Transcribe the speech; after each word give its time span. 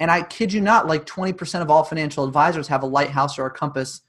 And 0.00 0.10
I 0.10 0.22
kid 0.22 0.52
you 0.52 0.60
not, 0.60 0.86
like 0.86 1.06
20% 1.06 1.60
of 1.60 1.70
all 1.70 1.84
financial 1.84 2.24
advisors 2.24 2.68
have 2.68 2.82
a 2.82 2.86
lighthouse 2.86 3.38
or 3.38 3.46
a 3.46 3.50
compass 3.50 4.02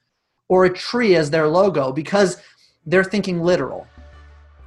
or 0.47 0.65
a 0.65 0.73
tree 0.73 1.15
as 1.15 1.29
their 1.29 1.47
logo 1.47 1.91
because 1.91 2.41
they're 2.85 3.03
thinking 3.03 3.41
literal. 3.41 3.87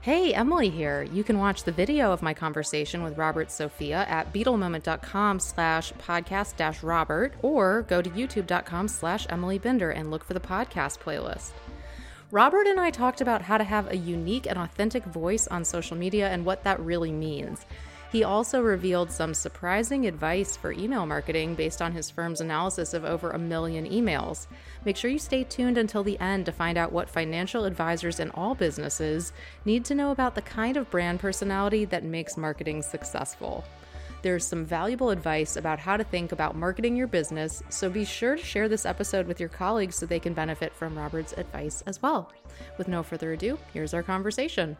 Hey, 0.03 0.35
Emily 0.35 0.69
here. 0.69 1.05
You 1.13 1.23
can 1.23 1.39
watch 1.39 1.63
the 1.63 1.71
video 1.71 2.11
of 2.11 2.23
my 2.23 2.35
conversation 2.35 3.05
with 3.05 3.17
Robert 3.17 3.53
Sofia 3.53 4.05
at 4.09 4.33
beetlemoment.com 4.33 5.39
slash 5.39 5.93
podcast 5.93 6.57
dash 6.57 6.83
Robert 6.83 7.35
or 7.41 7.83
go 7.83 8.03
to 8.03 8.11
youtube.com 8.11 8.89
slash 8.89 9.29
Emily 9.31 9.59
Binder 9.59 9.93
and 9.93 10.11
look 10.11 10.25
for 10.25 10.35
the 10.35 10.41
podcast 10.41 10.99
playlist. 10.99 11.53
Robert 12.33 12.67
and 12.67 12.81
I 12.81 12.91
talked 12.91 13.21
about 13.21 13.43
how 13.43 13.59
to 13.59 13.63
have 13.63 13.93
a 13.93 13.97
unique 13.97 14.47
and 14.47 14.59
authentic 14.59 15.05
voice 15.05 15.47
on 15.47 15.65
social 15.65 15.97
media 15.97 16.31
and 16.31 16.45
what 16.45 16.65
that 16.65 16.81
really 16.81 17.13
means. 17.13 17.65
He 18.13 18.25
also 18.25 18.61
revealed 18.61 19.11
some 19.11 19.33
surprising 19.33 20.07
advice 20.07 20.55
for 20.55 20.71
email 20.71 21.07
marketing 21.07 21.55
based 21.55 21.81
on 21.81 21.93
his 21.93 22.11
firm's 22.11 22.43
analysis 22.43 22.93
of 22.93 23.07
over 23.07 23.31
a 23.31 23.39
million 23.39 23.87
emails. 23.89 24.49
Make 24.85 24.99
sure 24.99 25.11
you 25.11 25.19
stay 25.19 25.45
tuned 25.45 25.79
until 25.79 26.05
the 26.05 26.21
end 26.21 26.45
to 26.45 26.53
find 26.53 26.77
out 26.77 26.93
what 26.93 27.09
financial 27.09 27.65
advisors 27.65 28.21
in 28.21 28.31
all 28.33 28.55
businesses 28.55 29.33
need 29.65 29.87
to 29.87 29.95
know 29.95 30.11
about 30.11 30.35
the 30.35 30.43
kind 30.43 30.77
of 30.77 30.91
brand 30.91 31.21
personality 31.21 31.87
that 31.87 32.05
makes 32.05 32.37
marketing 32.37 32.83
successful. 32.83 33.65
There's 34.21 34.47
some 34.47 34.67
valuable 34.67 35.09
advice 35.09 35.57
about 35.57 35.79
how 35.79 35.97
to 35.97 36.05
think 36.05 36.33
about 36.33 36.55
marketing 36.55 36.95
your 36.95 37.07
business, 37.07 37.63
so 37.71 37.89
be 37.89 38.05
sure 38.05 38.37
to 38.37 38.45
share 38.45 38.69
this 38.69 38.85
episode 38.85 39.27
with 39.27 39.41
your 39.41 39.49
colleagues 39.49 39.97
so 39.97 40.05
they 40.05 40.21
can 40.21 40.35
benefit 40.35 40.75
from 40.75 40.99
Robert's 40.99 41.33
advice 41.33 41.83
as 41.87 42.03
well. 42.03 42.31
With 42.77 42.89
no 42.89 43.03
further 43.03 43.33
ado, 43.33 43.59
here's 43.73 43.95
our 43.95 44.03
conversation. 44.03 44.77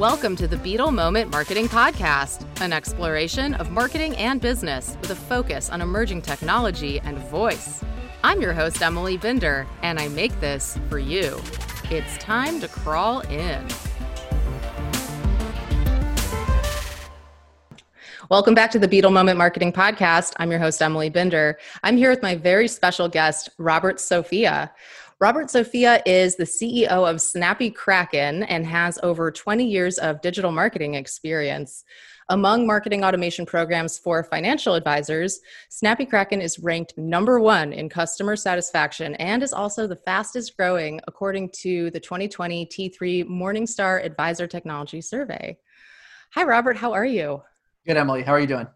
Welcome 0.00 0.34
to 0.36 0.48
the 0.48 0.56
Beetle 0.56 0.92
Moment 0.92 1.30
Marketing 1.30 1.68
Podcast, 1.68 2.46
an 2.62 2.72
exploration 2.72 3.52
of 3.52 3.70
marketing 3.70 4.16
and 4.16 4.40
business 4.40 4.96
with 5.02 5.10
a 5.10 5.14
focus 5.14 5.68
on 5.68 5.82
emerging 5.82 6.22
technology 6.22 7.00
and 7.00 7.18
voice. 7.18 7.84
I'm 8.24 8.40
your 8.40 8.54
host, 8.54 8.80
Emily 8.80 9.18
Binder, 9.18 9.66
and 9.82 10.00
I 10.00 10.08
make 10.08 10.40
this 10.40 10.78
for 10.88 10.98
you. 10.98 11.38
It's 11.90 12.16
time 12.16 12.60
to 12.60 12.68
crawl 12.68 13.20
in. 13.28 13.62
Welcome 18.30 18.54
back 18.54 18.70
to 18.70 18.78
the 18.78 18.88
Beetle 18.88 19.10
Moment 19.10 19.36
Marketing 19.36 19.72
Podcast. 19.72 20.34
I'm 20.36 20.50
your 20.50 20.60
host, 20.60 20.80
Emily 20.80 21.10
Binder. 21.10 21.58
I'm 21.82 21.98
here 21.98 22.08
with 22.08 22.22
my 22.22 22.36
very 22.36 22.68
special 22.68 23.08
guest, 23.08 23.50
Robert 23.58 24.00
Sofia. 24.00 24.72
Robert 25.20 25.50
Sofia 25.50 26.00
is 26.06 26.36
the 26.36 26.44
CEO 26.44 26.88
of 26.88 27.20
Snappy 27.20 27.70
Kraken 27.70 28.42
and 28.44 28.64
has 28.64 28.98
over 29.02 29.30
20 29.30 29.68
years 29.68 29.98
of 29.98 30.22
digital 30.22 30.50
marketing 30.50 30.94
experience. 30.94 31.84
Among 32.30 32.66
marketing 32.66 33.04
automation 33.04 33.44
programs 33.44 33.98
for 33.98 34.24
financial 34.24 34.74
advisors, 34.74 35.40
Snappy 35.68 36.06
Kraken 36.06 36.40
is 36.40 36.58
ranked 36.58 36.96
number 36.96 37.38
one 37.38 37.74
in 37.74 37.90
customer 37.90 38.34
satisfaction 38.34 39.14
and 39.16 39.42
is 39.42 39.52
also 39.52 39.86
the 39.86 39.94
fastest 39.94 40.56
growing 40.56 41.02
according 41.06 41.50
to 41.56 41.90
the 41.90 42.00
2020 42.00 42.64
T3 42.64 43.28
Morningstar 43.28 44.02
Advisor 44.02 44.46
Technology 44.46 45.02
Survey. 45.02 45.58
Hi, 46.32 46.44
Robert. 46.44 46.78
How 46.78 46.94
are 46.94 47.04
you? 47.04 47.42
Good, 47.86 47.98
Emily. 47.98 48.22
How 48.22 48.32
are 48.32 48.40
you 48.40 48.46
doing? 48.46 48.68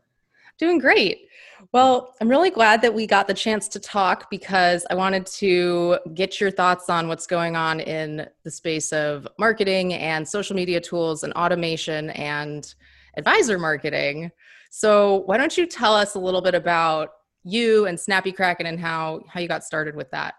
Doing 0.58 0.78
great. 0.78 1.28
Well, 1.72 2.14
I'm 2.20 2.28
really 2.28 2.50
glad 2.50 2.83
that 2.83 2.94
we 2.94 3.06
got 3.06 3.27
the 3.27 3.34
chance 3.34 3.66
to 3.69 3.80
talk 3.80 4.30
because 4.30 4.86
I 4.91 4.94
wanted 4.94 5.27
to 5.27 5.98
get 6.14 6.41
your 6.41 6.50
thoughts 6.50 6.88
on 6.88 7.08
what's 7.08 7.27
going 7.27 7.56
on 7.56 7.80
in 7.80 8.28
the 8.44 8.50
space 8.50 8.92
of 8.92 9.27
marketing 9.38 9.94
and 9.94 10.28
social 10.28 10.55
media 10.55 10.80
tools 10.80 11.25
and 11.25 11.32
automation 11.32 12.10
and 12.10 12.72
advisor 13.16 13.58
marketing. 13.58 14.30
So, 14.70 15.22
why 15.27 15.36
don't 15.36 15.56
you 15.56 15.66
tell 15.66 15.94
us 15.94 16.14
a 16.14 16.19
little 16.19 16.42
bit 16.42 16.54
about 16.54 17.10
you 17.42 17.86
and 17.86 17.98
Snappy 17.98 18.32
Kraken 18.32 18.66
and 18.66 18.78
how 18.78 19.22
how 19.28 19.41
you 19.41 19.48
got 19.48 19.65
started 19.65 19.97
with 19.97 20.10
that? 20.12 20.34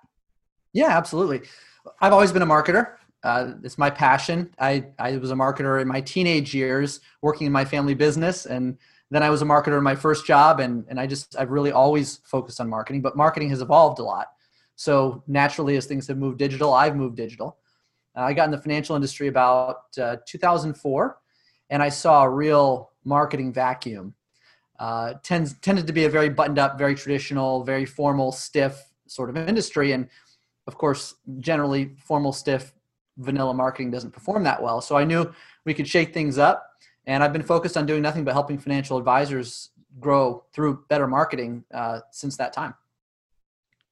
Yeah, 0.74 0.90
absolutely. 0.90 1.42
I've 2.02 2.14
always 2.14 2.32
been 2.32 2.42
a 2.42 2.47
marketer. 2.47 2.96
Uh, 3.24 3.53
it's 3.64 3.78
my 3.78 3.90
passion. 3.90 4.53
I, 4.59 4.86
I 5.00 5.18
was 5.18 5.32
a 5.32 5.36
marketer 5.36 5.82
in 5.82 5.88
my 5.88 6.00
teenage 6.00 6.53
years, 6.53 7.00
working 7.22 7.47
in 7.47 7.53
my 7.53 7.66
family 7.66 7.94
business, 7.94 8.46
and 8.46 8.78
then 9.12 9.24
I 9.24 9.30
was 9.30 9.42
a 9.42 9.46
marketer 9.46 9.78
in 9.78 9.84
my 9.84 9.96
first 9.96 10.26
job, 10.26 10.60
and 10.60 10.86
and 10.88 11.00
I 11.00 11.08
just 11.08 11.36
I've 11.38 11.52
really 11.52 11.72
always 11.72 12.22
focused 12.26 12.60
on 12.60 12.70
marketing. 12.70 13.02
But 13.02 13.16
marketing 13.16 13.50
has 13.50 13.62
evolved 13.62 14.00
a 14.00 14.04
lot. 14.04 14.28
So 14.76 15.24
naturally, 15.28 15.78
as 15.78 15.86
things 15.86 16.08
have 16.08 16.18
moved 16.18 16.38
digital, 16.38 16.74
I've 16.74 16.96
moved 16.96 17.16
digital. 17.16 17.58
Uh, 18.16 18.22
I 18.22 18.34
got 18.34 18.46
in 18.46 18.52
the 18.52 18.62
financial 18.62 18.96
industry 18.96 19.28
about 19.28 19.84
uh, 20.02 20.18
2004, 20.26 21.18
and 21.70 21.84
I 21.84 21.90
saw 21.90 22.24
a 22.24 22.30
real 22.30 22.92
marketing 23.04 23.54
vacuum. 23.54 24.14
Uh, 24.80 25.14
tends 25.24 25.58
tended 25.60 25.88
to 25.88 25.94
be 25.94 26.06
a 26.06 26.10
very 26.10 26.30
buttoned 26.30 26.60
up, 26.60 26.78
very 26.78 26.96
traditional, 26.96 27.64
very 27.64 27.86
formal, 27.86 28.32
stiff 28.32 28.90
sort 29.08 29.30
of 29.30 29.38
industry, 29.38 29.92
and 29.92 30.10
of 30.68 30.78
course, 30.78 31.16
generally 31.40 31.96
formal, 32.00 32.34
stiff, 32.34 32.74
vanilla 33.18 33.54
marketing 33.54 33.92
doesn't 33.92 34.12
perform 34.12 34.44
that 34.44 34.62
well. 34.62 34.82
So 34.82 34.98
I 34.98 35.06
knew 35.06 35.32
we 35.64 35.74
could 35.74 35.88
shake 35.88 36.14
things 36.14 36.38
up 36.38 36.75
and 37.08 37.24
I've 37.24 37.34
been 37.34 37.44
focused 37.44 37.78
on 37.78 37.86
doing 37.86 38.02
nothing 38.02 38.24
but 38.24 38.34
helping 38.34 38.58
financial 38.58 38.98
advisors 38.98 39.70
grow 40.00 40.44
through 40.54 40.84
better 40.90 41.08
marketing 41.08 41.64
uh, 41.74 42.02
since 42.12 42.38
that 42.38 42.54
time. 42.54 42.74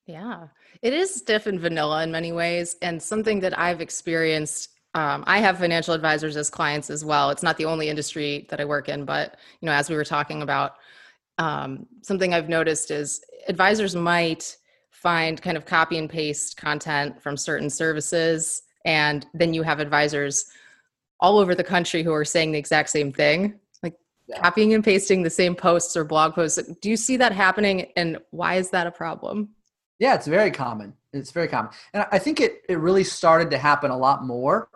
Yeah, 0.05 0.47
it 0.81 0.93
is 0.93 1.13
stiff 1.13 1.47
and 1.47 1.59
vanilla 1.59 2.03
in 2.03 2.11
many 2.11 2.33
ways, 2.33 2.75
and 2.81 3.01
something 3.01 3.39
that 3.39 3.57
I've 3.57 3.81
experienced. 3.81 4.69
Um, 4.95 5.23
I 5.25 5.39
have 5.39 5.57
financial 5.57 5.93
advisors 5.93 6.37
as 6.37 6.49
clients 6.49 6.89
as 6.89 7.03
well. 7.03 7.29
It's 7.29 7.41
not 7.41 7.57
the 7.57 7.65
only 7.65 7.89
industry 7.89 8.45
that 8.49 8.59
I 8.59 8.65
work 8.65 8.89
in, 8.89 9.05
but 9.05 9.37
you 9.61 9.65
know, 9.65 9.71
as 9.71 9.89
we 9.89 9.95
were 9.95 10.03
talking 10.03 10.41
about, 10.41 10.75
um, 11.39 11.87
something 12.01 12.33
I've 12.33 12.49
noticed 12.49 12.91
is 12.91 13.23
advisors 13.47 13.95
might 13.95 14.57
find 14.91 15.41
kind 15.41 15.57
of 15.57 15.65
copy 15.65 15.97
and 15.97 16.09
paste 16.09 16.57
content 16.57 17.21
from 17.21 17.37
certain 17.37 17.69
services, 17.69 18.63
and 18.85 19.25
then 19.33 19.53
you 19.53 19.63
have 19.63 19.79
advisors 19.79 20.51
all 21.23 21.39
over 21.39 21.55
the 21.55 21.63
country 21.63 22.03
who 22.03 22.11
are 22.11 22.25
saying 22.25 22.51
the 22.51 22.59
exact 22.59 22.89
same 22.89 23.11
thing 23.11 23.57
like 23.81 23.95
yeah. 24.27 24.41
copying 24.41 24.73
and 24.73 24.83
pasting 24.83 25.23
the 25.23 25.29
same 25.29 25.55
posts 25.55 25.95
or 25.95 26.03
blog 26.03 26.35
posts. 26.35 26.61
Do 26.81 26.89
you 26.89 26.97
see 26.97 27.15
that 27.17 27.31
happening 27.31 27.91
and 27.95 28.17
why 28.31 28.55
is 28.55 28.69
that 28.71 28.85
a 28.85 28.91
problem? 28.91 29.49
Yeah 29.99 30.15
it's 30.15 30.27
very 30.27 30.51
common. 30.51 30.93
It's 31.13 31.31
very 31.31 31.47
common. 31.47 31.71
And 31.93 32.05
i 32.11 32.19
think 32.19 32.41
it, 32.41 32.61
it 32.67 32.77
really 32.77 33.05
started 33.05 33.49
to 33.51 33.57
happen 33.57 33.89
a 33.89 33.97
lot 33.97 34.25
more 34.25 34.69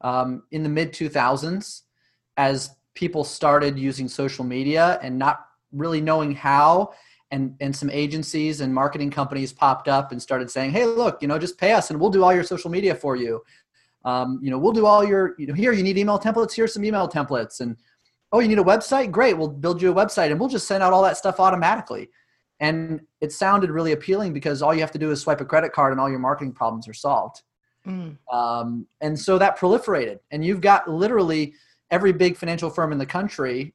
um, 0.00 0.42
in 0.50 0.64
the 0.64 0.68
mid 0.68 0.92
2000s 0.92 1.82
as 2.36 2.74
people 2.94 3.22
started 3.22 3.78
using 3.78 4.08
social 4.08 4.44
media 4.44 4.98
and 5.00 5.16
not 5.16 5.46
really 5.70 6.00
knowing 6.00 6.34
how 6.34 6.92
and 7.30 7.54
and 7.60 7.74
some 7.74 7.90
agencies 7.90 8.60
and 8.60 8.74
marketing 8.74 9.10
companies 9.10 9.52
popped 9.52 9.88
up 9.88 10.12
and 10.12 10.20
started 10.20 10.50
saying 10.50 10.70
hey 10.72 10.84
look 10.84 11.22
you 11.22 11.28
know 11.28 11.38
just 11.38 11.56
pay 11.56 11.72
us 11.72 11.90
and 11.90 12.00
we'll 12.00 12.10
do 12.10 12.22
all 12.22 12.34
your 12.34 12.44
social 12.44 12.70
media 12.70 12.94
for 12.94 13.16
you 13.16 13.42
um, 14.04 14.38
you 14.42 14.50
know, 14.50 14.58
we'll 14.58 14.72
do 14.72 14.86
all 14.86 15.04
your, 15.04 15.34
you 15.38 15.46
know, 15.46 15.54
here 15.54 15.72
you 15.72 15.82
need 15.82 15.96
email 15.96 16.18
templates. 16.18 16.54
Here's 16.54 16.74
some 16.74 16.84
email 16.84 17.08
templates. 17.08 17.60
And 17.60 17.76
oh, 18.32 18.40
you 18.40 18.48
need 18.48 18.58
a 18.58 18.64
website? 18.64 19.10
Great. 19.10 19.36
We'll 19.36 19.48
build 19.48 19.80
you 19.80 19.90
a 19.90 19.94
website 19.94 20.30
and 20.30 20.38
we'll 20.38 20.48
just 20.48 20.66
send 20.66 20.82
out 20.82 20.92
all 20.92 21.02
that 21.02 21.16
stuff 21.16 21.40
automatically. 21.40 22.10
And 22.60 23.00
it 23.20 23.32
sounded 23.32 23.70
really 23.70 23.92
appealing 23.92 24.32
because 24.32 24.62
all 24.62 24.74
you 24.74 24.80
have 24.80 24.92
to 24.92 24.98
do 24.98 25.10
is 25.10 25.20
swipe 25.20 25.40
a 25.40 25.44
credit 25.44 25.72
card 25.72 25.92
and 25.92 26.00
all 26.00 26.10
your 26.10 26.18
marketing 26.18 26.52
problems 26.52 26.86
are 26.86 26.94
solved. 26.94 27.42
Mm. 27.86 28.16
Um, 28.32 28.86
and 29.00 29.18
so 29.18 29.38
that 29.38 29.58
proliferated. 29.58 30.18
And 30.30 30.44
you've 30.44 30.60
got 30.60 30.88
literally 30.88 31.54
every 31.90 32.12
big 32.12 32.36
financial 32.36 32.70
firm 32.70 32.92
in 32.92 32.98
the 32.98 33.06
country 33.06 33.74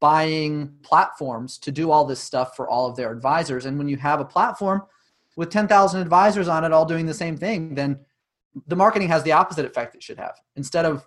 buying 0.00 0.72
platforms 0.82 1.58
to 1.58 1.70
do 1.70 1.90
all 1.90 2.04
this 2.04 2.20
stuff 2.20 2.56
for 2.56 2.68
all 2.68 2.88
of 2.88 2.96
their 2.96 3.12
advisors. 3.12 3.66
And 3.66 3.76
when 3.76 3.88
you 3.88 3.98
have 3.98 4.20
a 4.20 4.24
platform 4.24 4.82
with 5.36 5.50
10,000 5.50 6.00
advisors 6.00 6.48
on 6.48 6.64
it 6.64 6.72
all 6.72 6.86
doing 6.86 7.06
the 7.06 7.14
same 7.14 7.36
thing, 7.36 7.74
then 7.74 7.98
the 8.66 8.76
marketing 8.76 9.08
has 9.08 9.22
the 9.22 9.32
opposite 9.32 9.64
effect 9.64 9.94
it 9.94 10.02
should 10.02 10.18
have. 10.18 10.36
Instead 10.56 10.84
of 10.84 11.06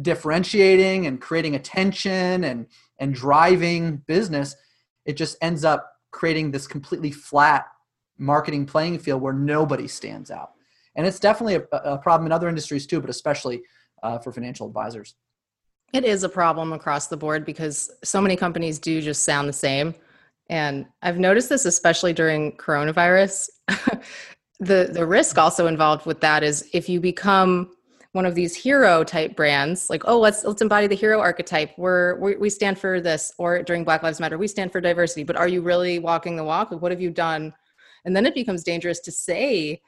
differentiating 0.00 1.06
and 1.06 1.20
creating 1.20 1.54
attention 1.54 2.44
and 2.44 2.66
and 2.98 3.14
driving 3.14 3.96
business, 4.06 4.54
it 5.04 5.16
just 5.16 5.36
ends 5.40 5.64
up 5.64 5.92
creating 6.10 6.50
this 6.50 6.66
completely 6.66 7.10
flat 7.10 7.66
marketing 8.18 8.66
playing 8.66 8.98
field 8.98 9.20
where 9.20 9.32
nobody 9.32 9.88
stands 9.88 10.30
out. 10.30 10.52
And 10.94 11.06
it's 11.06 11.18
definitely 11.18 11.56
a, 11.56 11.76
a 11.78 11.98
problem 11.98 12.26
in 12.26 12.32
other 12.32 12.48
industries 12.48 12.86
too, 12.86 13.00
but 13.00 13.10
especially 13.10 13.62
uh, 14.02 14.18
for 14.18 14.30
financial 14.32 14.66
advisors. 14.66 15.14
It 15.92 16.04
is 16.04 16.22
a 16.22 16.28
problem 16.28 16.72
across 16.72 17.08
the 17.08 17.16
board 17.16 17.44
because 17.44 17.90
so 18.04 18.20
many 18.20 18.36
companies 18.36 18.78
do 18.78 19.00
just 19.00 19.24
sound 19.24 19.48
the 19.48 19.52
same. 19.52 19.94
And 20.48 20.86
I've 21.02 21.18
noticed 21.18 21.48
this 21.48 21.66
especially 21.66 22.12
during 22.12 22.52
coronavirus. 22.52 23.50
the 24.62 24.88
the 24.92 25.04
risk 25.04 25.38
also 25.38 25.66
involved 25.66 26.06
with 26.06 26.20
that 26.20 26.42
is 26.42 26.68
if 26.72 26.88
you 26.88 27.00
become 27.00 27.70
one 28.12 28.26
of 28.26 28.34
these 28.34 28.54
hero 28.54 29.02
type 29.02 29.34
brands 29.34 29.88
like 29.88 30.02
oh 30.06 30.18
let's 30.18 30.44
let's 30.44 30.62
embody 30.62 30.86
the 30.86 30.94
hero 30.94 31.18
archetype. 31.20 31.72
We're 31.76 32.18
we, 32.18 32.36
we 32.36 32.50
stand 32.50 32.78
for 32.78 33.00
this 33.00 33.32
or 33.38 33.62
during 33.62 33.84
black 33.84 34.02
lives 34.02 34.20
matter 34.20 34.38
we 34.38 34.46
stand 34.46 34.70
for 34.70 34.80
diversity 34.80 35.24
but 35.24 35.36
are 35.36 35.48
you 35.48 35.62
really 35.62 35.98
walking 35.98 36.36
the 36.36 36.44
walk? 36.44 36.70
What 36.70 36.92
have 36.92 37.00
you 37.00 37.10
done? 37.10 37.52
And 38.04 38.14
then 38.14 38.26
it 38.26 38.34
becomes 38.34 38.62
dangerous 38.62 39.00
to 39.00 39.12
say 39.12 39.80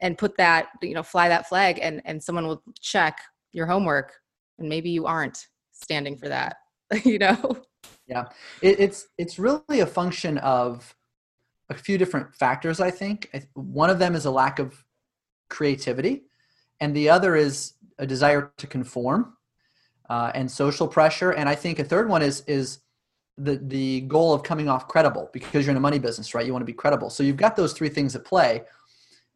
and 0.00 0.18
put 0.18 0.36
that 0.36 0.68
you 0.82 0.94
know 0.94 1.02
fly 1.02 1.28
that 1.28 1.48
flag 1.48 1.78
and 1.82 2.00
and 2.04 2.22
someone 2.22 2.46
will 2.46 2.62
check 2.80 3.18
your 3.52 3.66
homework 3.66 4.12
and 4.58 4.68
maybe 4.68 4.90
you 4.90 5.06
aren't 5.06 5.48
standing 5.72 6.16
for 6.16 6.28
that 6.28 6.56
you 7.04 7.18
know? 7.18 7.56
Yeah. 8.06 8.24
It, 8.60 8.78
it's 8.78 9.08
it's 9.18 9.38
really 9.38 9.80
a 9.80 9.86
function 9.86 10.38
of 10.38 10.94
a 11.70 11.74
few 11.74 11.98
different 11.98 12.34
factors 12.34 12.80
i 12.80 12.90
think. 12.90 13.30
One 13.54 13.90
of 13.90 13.98
them 13.98 14.14
is 14.14 14.24
a 14.26 14.30
lack 14.30 14.58
of 14.58 14.84
creativity 15.48 16.24
and 16.80 16.94
the 16.96 17.08
other 17.08 17.36
is 17.36 17.74
a 17.98 18.06
desire 18.06 18.52
to 18.56 18.66
conform 18.66 19.36
uh, 20.08 20.32
and 20.34 20.50
social 20.50 20.88
pressure 20.88 21.30
and 21.32 21.48
i 21.48 21.54
think 21.54 21.78
a 21.78 21.84
third 21.84 22.08
one 22.08 22.22
is 22.22 22.42
is 22.46 22.82
the 23.38 23.56
the 23.56 24.02
goal 24.02 24.32
of 24.32 24.42
coming 24.42 24.68
off 24.68 24.88
credible 24.88 25.30
because 25.32 25.64
you're 25.64 25.70
in 25.70 25.76
a 25.76 25.80
money 25.80 25.98
business 25.98 26.34
right? 26.34 26.46
You 26.46 26.52
want 26.52 26.62
to 26.62 26.66
be 26.66 26.72
credible. 26.72 27.10
So 27.10 27.22
you've 27.22 27.36
got 27.36 27.56
those 27.56 27.72
three 27.72 27.88
things 27.88 28.14
at 28.14 28.24
play. 28.24 28.62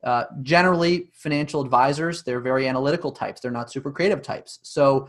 Uh, 0.05 0.25
generally 0.43 1.11
financial 1.15 1.61
advisors 1.61 2.23
they're 2.23 2.41
very 2.41 2.69
analytical 2.69 3.11
types. 3.11 3.41
They're 3.41 3.51
not 3.51 3.73
super 3.73 3.91
creative 3.91 4.23
types. 4.23 4.59
So 4.63 5.09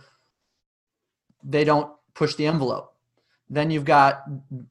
they 1.44 1.64
don't 1.64 1.92
push 2.14 2.36
the 2.36 2.48
envelope 2.48 2.94
then 3.50 3.72
you've 3.72 3.86
got 3.86 4.24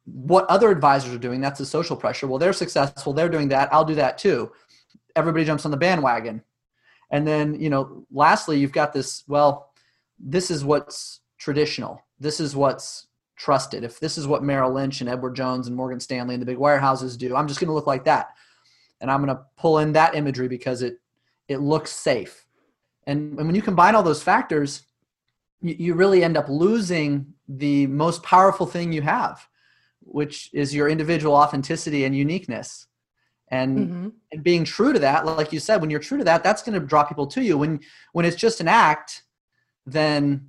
what 0.04 0.46
other 0.46 0.70
advisors 0.70 1.14
are 1.14 1.18
doing. 1.18 1.40
That's 1.40 1.58
the 1.58 1.66
social 1.66 1.96
pressure. 1.96 2.26
Well 2.26 2.38
they're 2.38 2.52
successful. 2.52 3.12
They're 3.12 3.28
doing 3.28 3.48
that. 3.48 3.72
I'll 3.72 3.84
do 3.84 3.94
that 3.94 4.18
too. 4.18 4.52
Everybody 5.14 5.44
jumps 5.44 5.64
on 5.64 5.70
the 5.70 5.76
bandwagon. 5.76 6.42
And 7.10 7.26
then 7.26 7.60
you 7.60 7.70
know 7.70 8.06
lastly 8.10 8.58
you've 8.58 8.72
got 8.72 8.92
this 8.92 9.24
well 9.26 9.72
this 10.18 10.50
is 10.50 10.64
what's 10.64 11.20
traditional. 11.38 12.02
This 12.18 12.40
is 12.40 12.56
what's 12.56 13.06
trusted. 13.36 13.84
If 13.84 14.00
this 14.00 14.16
is 14.18 14.26
what 14.26 14.42
merrill 14.42 14.72
lynch 14.72 15.00
and 15.00 15.10
edward 15.10 15.36
jones 15.36 15.66
and 15.66 15.76
morgan 15.76 16.00
stanley 16.00 16.34
and 16.34 16.40
the 16.40 16.46
big 16.46 16.56
wirehouses 16.56 17.18
do 17.18 17.36
i'm 17.36 17.48
just 17.48 17.60
going 17.60 17.68
to 17.68 17.74
look 17.74 17.86
like 17.86 18.04
that. 18.04 18.28
And 19.00 19.10
i'm 19.10 19.24
going 19.24 19.36
to 19.36 19.42
pull 19.56 19.78
in 19.78 19.92
that 19.92 20.14
imagery 20.14 20.48
because 20.48 20.82
it 20.82 21.00
it 21.48 21.58
looks 21.58 21.92
safe. 21.92 22.44
And, 23.06 23.38
and 23.38 23.46
when 23.46 23.54
you 23.54 23.62
combine 23.62 23.94
all 23.94 24.02
those 24.02 24.22
factors 24.22 24.82
you, 25.62 25.94
really 25.94 26.22
end 26.22 26.36
up 26.36 26.48
losing 26.48 27.34
the 27.48 27.86
most 27.86 28.22
powerful 28.22 28.66
thing 28.66 28.92
you 28.92 29.02
have 29.02 29.46
which 30.06 30.50
is 30.52 30.74
your 30.74 30.88
individual 30.88 31.34
authenticity 31.34 32.04
and 32.04 32.16
uniqueness. 32.16 32.86
And 33.48 33.78
mm-hmm. 33.78 34.08
and 34.32 34.42
being 34.42 34.64
true 34.64 34.92
to 34.92 34.98
that 34.98 35.24
like 35.24 35.52
you 35.52 35.60
said 35.60 35.80
when 35.80 35.88
you're 35.88 36.00
true 36.00 36.18
to 36.18 36.24
that 36.24 36.42
that's 36.42 36.64
going 36.64 36.80
to 36.80 36.84
draw 36.84 37.04
people 37.04 37.28
to 37.28 37.42
you. 37.42 37.56
When 37.56 37.78
when 38.12 38.24
it's 38.24 38.36
just 38.36 38.60
an 38.60 38.66
act 38.66 39.22
then 39.86 40.48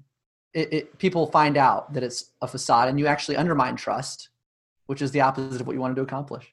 it, 0.54 0.74
it, 0.74 0.98
people 0.98 1.28
find 1.28 1.58
out 1.58 1.94
that 1.94 2.02
it's 2.02 2.32
a 2.42 2.48
facade 2.48 2.90
and 2.90 2.98
you 2.98 3.06
actually 3.06 3.38
undermine 3.38 3.76
trust 3.76 4.30
which 4.88 5.04
is 5.04 5.12
the 5.12 5.22
opposite 5.22 5.62
of 5.62 5.68
what 5.68 5.74
you 5.74 5.82
wanted 5.82 5.98
to 5.98 6.02
accomplish. 6.02 6.52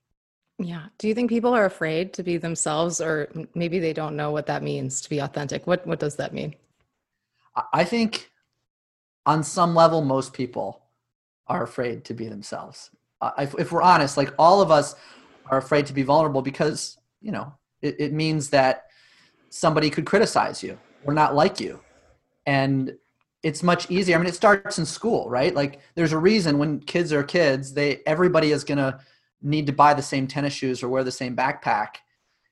Yeah. 0.59 0.87
Do 0.99 1.09
you 1.09 1.15
think 1.15 1.31
people 1.31 1.55
are 1.55 1.65
afraid 1.65 2.13
to 2.15 2.23
be 2.23 2.37
themselves 2.37 3.01
or 3.01 3.31
maybe 3.55 3.79
they 3.79 3.95
don't 3.95 4.15
know 4.15 4.31
what 4.31 4.47
that 4.47 4.63
means 4.63 5.01
to 5.01 5.09
be 5.09 5.21
authentic? 5.21 5.67
What 5.67 5.87
what 5.87 5.99
does 5.99 6.17
that 6.17 6.35
mean? 6.35 6.57
I 7.73 7.85
think 7.85 8.31
on 9.27 9.43
some 9.43 9.75
level 9.75 10.03
most 10.03 10.33
people 10.33 10.83
are 11.47 11.63
afraid 11.63 12.05
to 12.05 12.15
be 12.15 12.29
themselves. 12.29 12.91
Uh, 13.21 13.31
if, 13.39 13.55
if 13.59 13.73
we're 13.73 13.83
honest 13.83 14.17
like 14.17 14.35
all 14.39 14.61
of 14.61 14.71
us 14.71 14.95
are 15.47 15.59
afraid 15.59 15.87
to 15.87 15.93
be 15.93 16.03
vulnerable 16.03 16.43
because 16.43 16.99
you 17.21 17.33
know 17.33 17.53
it, 17.83 17.97
it 17.99 18.13
means 18.13 18.51
that 18.51 18.87
somebody 19.51 19.91
could 19.91 20.05
criticize 20.05 20.63
you 20.63 20.79
or 21.05 21.15
not 21.15 21.35
like 21.35 21.61
you. 21.61 21.81
And 22.47 22.97
it's 23.43 23.63
much 23.63 23.91
easier 23.91 24.17
i 24.17 24.19
mean 24.19 24.27
it 24.27 24.35
starts 24.35 24.79
in 24.79 24.87
school 24.87 25.29
right? 25.29 25.55
Like 25.55 25.81
there's 25.95 26.13
a 26.13 26.19
reason 26.19 26.59
when 26.59 26.81
kids 26.81 27.13
are 27.13 27.23
kids 27.23 27.73
they 27.75 28.01
everybody 28.07 28.53
is 28.53 28.65
to 28.65 28.99
need 29.43 29.67
to 29.67 29.73
buy 29.73 29.93
the 29.93 30.03
same 30.03 30.27
tennis 30.27 30.55
shoes 30.55 30.83
or 30.83 30.89
wear 30.89 31.05
the 31.05 31.13
same 31.13 31.37
backpack. 31.37 31.97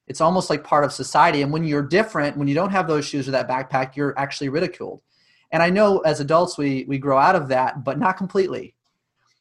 It's 0.06 0.20
almost 0.20 0.50
like 0.50 0.62
part 0.62 0.84
of 0.84 0.92
society. 0.92 1.40
And 1.40 1.50
when 1.50 1.64
you're 1.64 1.82
different 1.82 2.36
when 2.36 2.46
you 2.46 2.54
don't 2.54 2.70
have 2.70 2.86
those 2.86 3.06
shoes 3.06 3.26
or 3.26 3.32
that 3.32 3.48
backpack 3.48 3.96
you're 3.96 4.18
actually 4.18 4.50
ridiculed 4.50 5.00
and 5.52 5.62
i 5.62 5.70
know 5.70 5.98
as 6.00 6.20
adults 6.20 6.58
we 6.58 6.84
we 6.88 6.98
grow 6.98 7.18
out 7.18 7.36
of 7.36 7.48
that 7.48 7.84
but 7.84 7.98
not 7.98 8.16
completely. 8.16 8.74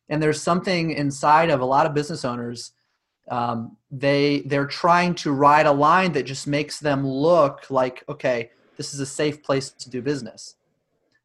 And 0.09 0.21
there's 0.21 0.41
something 0.41 0.91
inside 0.91 1.49
of 1.49 1.61
a 1.61 1.65
lot 1.65 1.85
of 1.85 1.93
business 1.93 2.25
owners 2.25 2.73
um, 3.29 3.77
they 3.89 4.41
they're 4.41 4.65
trying 4.65 5.15
to 5.15 5.31
ride 5.31 5.65
a 5.65 5.71
line 5.71 6.11
that 6.13 6.23
just 6.23 6.47
makes 6.47 6.79
them 6.79 7.07
look 7.07 7.69
like 7.69 8.03
okay 8.09 8.51
this 8.75 8.93
is 8.93 8.99
a 8.99 9.05
safe 9.05 9.41
place 9.41 9.69
to 9.69 9.89
do 9.89 10.01
business. 10.01 10.55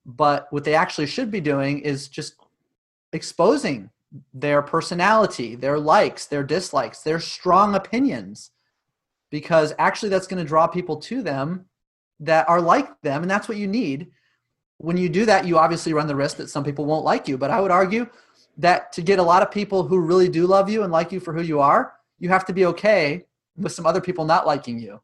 But 0.05 0.47
what 0.51 0.63
they 0.63 0.75
actually 0.75 1.07
should 1.07 1.31
be 1.31 1.41
doing 1.41 1.81
is 1.81 2.07
just 2.09 2.37
exposing 3.13 3.91
their 4.33 4.63
personality 4.63 5.57
their 5.57 5.79
likes 5.79 6.27
their 6.27 6.45
dislikes 6.45 7.03
their 7.03 7.19
strong 7.19 7.75
opinions 7.75 8.51
because 9.31 9.75
actually 9.79 10.09
that's 10.09 10.27
going 10.27 10.43
to 10.43 10.49
draw 10.49 10.67
people 10.67 10.97
to 10.97 11.23
them 11.23 11.67
that 12.21 12.49
are 12.49 12.61
like 12.61 13.01
them 13.03 13.23
and 13.23 13.31
that's 13.31 13.49
what 13.49 13.59
you 13.59 13.67
need 13.67 14.09
when 14.79 14.97
you 14.97 15.09
do 15.09 15.25
that 15.27 15.47
you 15.47 15.59
obviously 15.59 15.93
run 15.93 16.07
the 16.07 16.17
risk 16.17 16.37
that 16.37 16.51
some 16.51 16.65
people 16.65 16.85
won't 16.85 17.05
like 17.05 17.29
you 17.29 17.39
but 17.39 17.51
i 17.51 17.61
would 17.61 17.71
argue 17.71 18.07
that 18.59 18.93
to 18.93 19.03
get 19.03 19.19
a 19.19 19.23
lot 19.23 19.43
of 19.43 19.51
people 19.51 19.83
who 19.87 20.01
really 20.01 20.29
do 20.29 20.47
love 20.47 20.71
you 20.71 20.83
and 20.83 20.93
like 20.93 21.13
you 21.13 21.21
for 21.21 21.33
who 21.35 21.43
you 21.43 21.61
are 21.61 21.95
you 22.19 22.29
have 22.29 22.45
to 22.45 22.53
be 22.53 22.67
okay 22.67 23.25
with 23.57 23.73
some 23.73 23.87
other 23.87 24.01
people 24.01 24.25
not 24.25 24.47
liking 24.47 24.79
you 24.79 25.01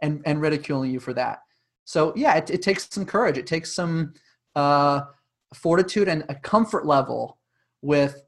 and, 0.00 0.20
and 0.26 0.40
ridiculing 0.40 0.90
you 0.90 1.00
for 1.00 1.14
that. 1.14 1.42
So 1.84 2.12
yeah, 2.16 2.36
it, 2.36 2.50
it 2.50 2.62
takes 2.62 2.88
some 2.90 3.06
courage. 3.06 3.38
It 3.38 3.46
takes 3.46 3.74
some 3.74 4.14
uh, 4.54 5.02
fortitude 5.54 6.08
and 6.08 6.24
a 6.28 6.34
comfort 6.34 6.86
level 6.86 7.38
with 7.80 8.24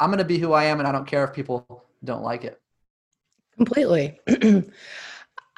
I'm 0.00 0.10
going 0.10 0.18
to 0.18 0.24
be 0.24 0.38
who 0.38 0.52
I 0.52 0.64
am, 0.64 0.78
and 0.78 0.86
I 0.86 0.92
don't 0.92 1.06
care 1.06 1.24
if 1.24 1.32
people 1.32 1.84
don't 2.04 2.22
like 2.22 2.44
it. 2.44 2.60
Completely. 3.56 4.20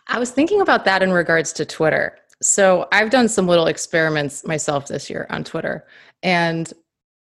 I 0.06 0.18
was 0.18 0.30
thinking 0.30 0.60
about 0.60 0.84
that 0.84 1.02
in 1.02 1.10
regards 1.10 1.52
to 1.54 1.64
Twitter. 1.64 2.18
So 2.40 2.86
I've 2.92 3.10
done 3.10 3.28
some 3.28 3.48
little 3.48 3.66
experiments 3.66 4.46
myself 4.46 4.86
this 4.86 5.10
year 5.10 5.26
on 5.30 5.44
Twitter, 5.44 5.86
and 6.22 6.72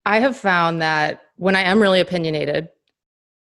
I 0.04 0.20
have 0.20 0.36
found 0.36 0.80
that 0.82 1.22
when 1.36 1.56
I 1.56 1.62
am 1.62 1.80
really 1.80 2.00
opinionated, 2.00 2.68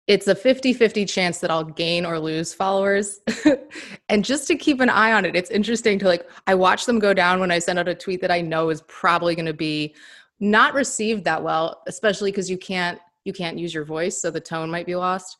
it's 0.07 0.27
a 0.27 0.33
50-50 0.33 1.07
chance 1.07 1.38
that 1.39 1.51
I'll 1.51 1.63
gain 1.63 2.04
or 2.04 2.19
lose 2.19 2.51
followers. 2.51 3.19
and 4.10 4.25
just 4.25 4.48
to 4.48 4.56
keep 4.56 4.81
an 4.81 4.89
eye 4.89 5.13
on 5.13 5.24
it, 5.24 5.36
it's 5.36 5.51
interesting 5.51 6.00
to 6.00 6.07
like 6.07 6.27
I 6.48 6.56
watch 6.56 6.88
them 6.88 6.98
go 6.98 7.13
down 7.13 7.39
when 7.39 7.51
I 7.51 7.60
send 7.60 7.77
out 7.77 7.88
a 7.88 7.94
tweet 7.94 8.19
that 8.22 8.31
I 8.31 8.42
know 8.42 8.72
is 8.72 8.81
probably 8.88 9.36
going 9.36 9.45
to 9.45 9.54
be 9.54 9.94
not 10.39 10.74
received 10.74 11.25
that 11.25 11.44
well, 11.44 11.83
especially 11.88 12.31
because 12.31 12.50
you 12.50 12.57
can't 12.57 13.00
you 13.24 13.33
can't 13.33 13.60
use 13.60 13.74
your 13.74 13.86
voice, 13.86 14.19
so 14.19 14.31
the 14.31 14.39
tone 14.39 14.72
might 14.72 14.88
be 14.88 14.95
lost. 14.95 15.38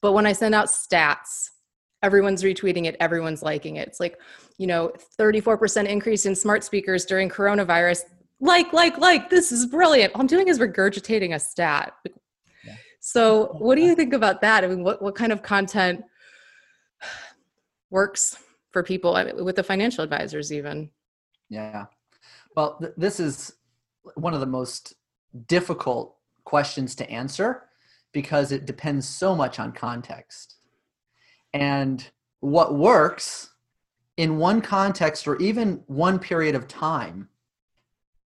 But 0.00 0.12
when 0.12 0.26
I 0.26 0.32
send 0.32 0.54
out 0.54 0.66
stats, 0.66 1.50
everyone's 2.02 2.42
retweeting 2.42 2.86
it, 2.86 2.96
everyone's 3.00 3.42
liking 3.42 3.76
it. 3.76 3.88
It's 3.88 4.00
like, 4.00 4.18
you 4.58 4.66
know, 4.66 4.92
34% 5.18 5.86
increase 5.86 6.26
in 6.26 6.34
smart 6.34 6.64
speakers 6.64 7.04
during 7.04 7.28
coronavirus. 7.28 8.02
Like, 8.40 8.72
like, 8.72 8.98
like, 8.98 9.30
this 9.30 9.52
is 9.52 9.66
brilliant. 9.66 10.14
All 10.14 10.20
I'm 10.20 10.26
doing 10.26 10.48
is 10.48 10.58
regurgitating 10.58 11.34
a 11.34 11.38
stat. 11.38 11.94
So, 13.04 13.56
what 13.58 13.74
do 13.74 13.82
you 13.82 13.96
think 13.96 14.12
about 14.12 14.40
that? 14.42 14.62
I 14.62 14.68
mean, 14.68 14.84
what, 14.84 15.02
what 15.02 15.16
kind 15.16 15.32
of 15.32 15.42
content 15.42 16.04
works 17.90 18.36
for 18.70 18.82
people 18.82 19.16
I 19.16 19.24
mean, 19.24 19.44
with 19.44 19.56
the 19.56 19.62
financial 19.62 20.04
advisors, 20.04 20.52
even? 20.52 20.88
Yeah. 21.48 21.86
Well, 22.56 22.78
th- 22.78 22.92
this 22.96 23.18
is 23.18 23.54
one 24.14 24.34
of 24.34 24.40
the 24.40 24.46
most 24.46 24.94
difficult 25.48 26.16
questions 26.44 26.94
to 26.96 27.10
answer 27.10 27.64
because 28.12 28.52
it 28.52 28.66
depends 28.66 29.08
so 29.08 29.34
much 29.34 29.58
on 29.58 29.72
context. 29.72 30.56
And 31.54 32.08
what 32.40 32.74
works 32.74 33.50
in 34.16 34.38
one 34.38 34.60
context 34.60 35.26
or 35.26 35.36
even 35.36 35.82
one 35.86 36.18
period 36.18 36.54
of 36.54 36.68
time 36.68 37.28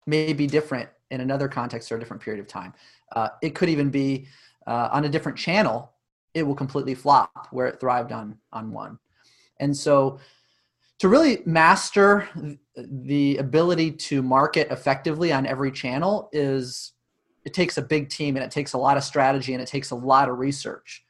may 0.07 0.33
be 0.33 0.47
different 0.47 0.89
in 1.11 1.21
another 1.21 1.49
context 1.49 1.91
or 1.91 1.97
a 1.97 1.99
different 2.01 2.23
period 2.23 2.41
of 2.41 2.47
time. 2.47 2.73
Uh, 3.13 3.29
it 3.43 3.55
could 3.55 3.69
even 3.69 3.91
be 3.91 4.27
uh, 4.67 4.89
on 4.93 5.05
a 5.05 5.09
different 5.09 5.39
channel, 5.39 5.93
it 6.35 6.43
will 6.43 6.55
completely 6.55 6.95
flop 6.95 7.49
where 7.51 7.67
it 7.67 7.81
thrived 7.81 8.13
on 8.13 8.37
on 8.53 8.71
one. 8.71 8.99
And 9.61 9.77
so 9.77 10.21
to 10.99 11.09
really 11.09 11.43
master 11.47 12.29
the 12.77 13.37
ability 13.39 13.93
to 13.93 14.23
market 14.23 14.69
effectively 14.71 15.33
on 15.33 15.47
every 15.47 15.71
channel 15.71 16.29
is 16.33 16.93
it 17.45 17.55
takes 17.55 17.79
a 17.79 17.83
big 17.83 18.09
team 18.09 18.37
and 18.37 18.45
it 18.45 18.51
takes 18.51 18.73
a 18.73 18.79
lot 18.79 18.97
of 18.97 19.05
strategy 19.05 19.53
and 19.55 19.63
it 19.63 19.69
takes 19.69 19.91
a 19.91 19.95
lot 19.95 20.29
of 20.29 20.39
research. 20.39 21.05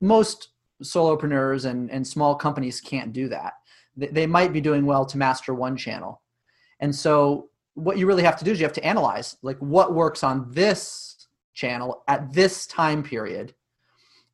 Most 0.00 0.48
solopreneurs 0.82 1.64
and, 1.64 1.90
and 1.90 2.06
small 2.06 2.34
companies 2.34 2.80
can't 2.80 3.12
do 3.12 3.28
that. 3.28 3.54
They, 3.96 4.26
might 4.26 4.52
be 4.52 4.60
doing 4.60 4.86
well 4.86 5.04
to 5.06 5.18
master 5.18 5.54
one 5.54 5.76
channel. 5.76 6.22
And 6.78 6.94
so 6.94 7.48
what 7.74 7.98
you 7.98 8.06
really 8.06 8.22
have 8.22 8.38
to 8.38 8.44
do 8.44 8.52
is 8.52 8.60
you 8.60 8.64
have 8.64 8.72
to 8.74 8.84
analyze 8.84 9.36
like 9.42 9.58
what 9.58 9.94
works 9.94 10.22
on 10.22 10.52
this 10.52 11.26
channel 11.52 12.04
at 12.06 12.32
this 12.32 12.66
time 12.66 13.02
period. 13.02 13.54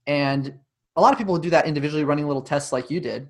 And 0.06 0.58
a 0.96 1.00
lot 1.00 1.12
of 1.12 1.18
people 1.18 1.38
do 1.38 1.50
that 1.50 1.66
individually, 1.66 2.04
running 2.04 2.26
little 2.26 2.42
tests 2.42 2.72
like 2.72 2.90
you 2.90 3.00
did. 3.00 3.28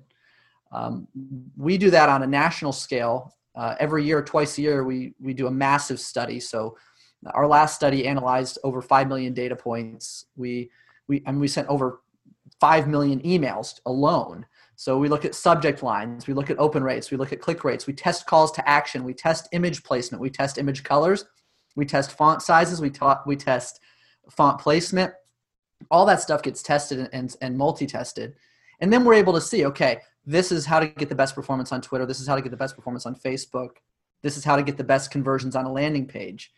Um, 0.71 1.07
we 1.55 1.77
do 1.77 1.89
that 1.91 2.09
on 2.09 2.23
a 2.23 2.27
national 2.27 2.73
scale. 2.73 3.33
Uh, 3.55 3.75
every 3.79 4.03
year, 4.03 4.21
twice 4.21 4.57
a 4.57 4.61
year, 4.61 4.83
we, 4.83 5.13
we 5.21 5.33
do 5.33 5.47
a 5.47 5.51
massive 5.51 5.99
study. 5.99 6.41
So 6.41 6.77
our 7.33 7.47
last 7.47 7.75
study 7.75 8.05
analyzed 8.07 8.57
over 8.63 8.81
5 8.81 9.07
million 9.07 9.33
data 9.33 9.55
points. 9.55 10.25
We, 10.35 10.69
we, 11.07 11.23
and 11.25 11.39
we 11.39 11.47
sent 11.47 11.67
over 11.69 12.01
5 12.59 12.87
million 12.87 13.19
emails 13.21 13.79
alone 13.85 14.45
So 14.75 14.97
we 14.97 15.07
look 15.07 15.23
at 15.23 15.35
subject 15.35 15.83
lines, 15.83 16.27
we 16.27 16.33
look 16.33 16.49
at 16.49 16.59
open 16.59 16.83
rates, 16.83 17.09
we 17.09 17.17
look 17.17 17.31
at 17.31 17.39
click 17.39 17.63
rates, 17.63 17.87
we 17.87 17.93
test 17.93 18.25
calls 18.25 18.51
to 18.53 18.69
action, 18.69 19.03
we 19.03 19.13
test 19.13 19.47
image 19.53 19.83
placement, 19.83 20.21
we 20.21 20.29
test 20.29 20.57
image 20.57 20.83
colors, 20.83 21.25
we 21.75 21.85
test 21.85 22.11
font 22.11 22.41
sizes, 22.41 22.81
we, 22.81 22.89
ta- 22.89 23.21
we 23.25 23.35
test 23.35 23.79
font 24.29 24.59
placement. 24.59 25.13
All 25.91 26.05
that 26.07 26.21
stuff 26.21 26.41
gets 26.41 26.61
tested 26.61 26.99
and, 26.99 27.09
and, 27.13 27.35
and 27.41 27.57
multi 27.57 27.85
tested. 27.85 28.35
And 28.81 28.91
then 28.91 29.05
we're 29.05 29.13
able 29.13 29.33
to 29.33 29.41
see 29.41 29.65
okay, 29.65 29.99
this 30.25 30.51
is 30.51 30.65
how 30.65 30.79
to 30.79 30.87
get 30.87 31.09
the 31.09 31.15
best 31.15 31.35
performance 31.35 31.71
on 31.71 31.81
Twitter, 31.81 32.05
this 32.05 32.19
is 32.19 32.27
how 32.27 32.35
to 32.35 32.41
get 32.41 32.51
the 32.51 32.57
best 32.57 32.75
performance 32.75 33.05
on 33.05 33.15
Facebook, 33.15 33.77
this 34.23 34.37
is 34.37 34.43
how 34.43 34.55
to 34.55 34.63
get 34.63 34.75
the 34.77 34.83
best 34.83 35.11
conversions 35.11 35.55
on 35.55 35.65
a 35.65 35.71
landing 35.71 36.07
page. 36.07 36.51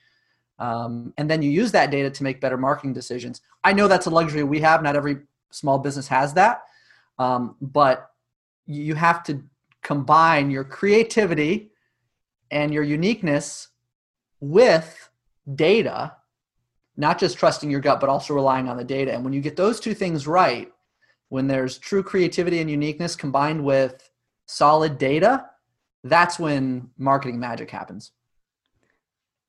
Um, 0.60 1.14
and 1.18 1.30
then 1.30 1.42
you 1.42 1.52
use 1.52 1.72
that 1.74 1.92
data 1.92 2.10
to 2.10 2.24
make 2.24 2.42
better 2.42 2.58
marketing 2.58 2.94
decisions. 2.94 3.42
I 3.64 3.74
know 3.74 3.88
that's 3.88 4.08
a 4.08 4.10
luxury 4.10 4.44
we 4.44 4.60
have. 4.62 4.82
Not 4.82 4.96
every 4.96 5.18
small 5.52 5.80
business 5.80 6.08
has 6.08 6.34
that. 6.34 6.64
Um, 7.20 7.56
but 7.62 8.12
you 8.66 8.96
have 8.96 9.24
to 9.24 9.44
combine 9.82 10.52
your 10.52 10.64
creativity 10.64 11.72
and 12.52 12.74
your 12.74 12.84
uniqueness 12.84 13.70
with 14.40 15.10
data, 15.56 16.14
not 16.96 17.20
just 17.20 17.38
trusting 17.38 17.72
your 17.72 17.80
gut, 17.80 18.00
but 18.00 18.10
also 18.10 18.34
relying 18.34 18.68
on 18.68 18.78
the 18.78 18.84
data. 18.84 19.14
And 19.14 19.24
when 19.24 19.34
you 19.34 19.42
get 19.42 19.56
those 19.56 19.80
two 19.80 19.94
things 19.94 20.28
right, 20.28 20.72
when 21.30 21.48
there's 21.48 21.78
true 21.78 22.04
creativity 22.04 22.60
and 22.60 22.70
uniqueness 22.70 23.16
combined 23.16 23.64
with 23.64 24.10
solid 24.46 24.98
data, 24.98 25.46
that's 26.04 26.40
when 26.40 26.90
marketing 26.98 27.40
magic 27.40 27.70
happens. 27.70 28.12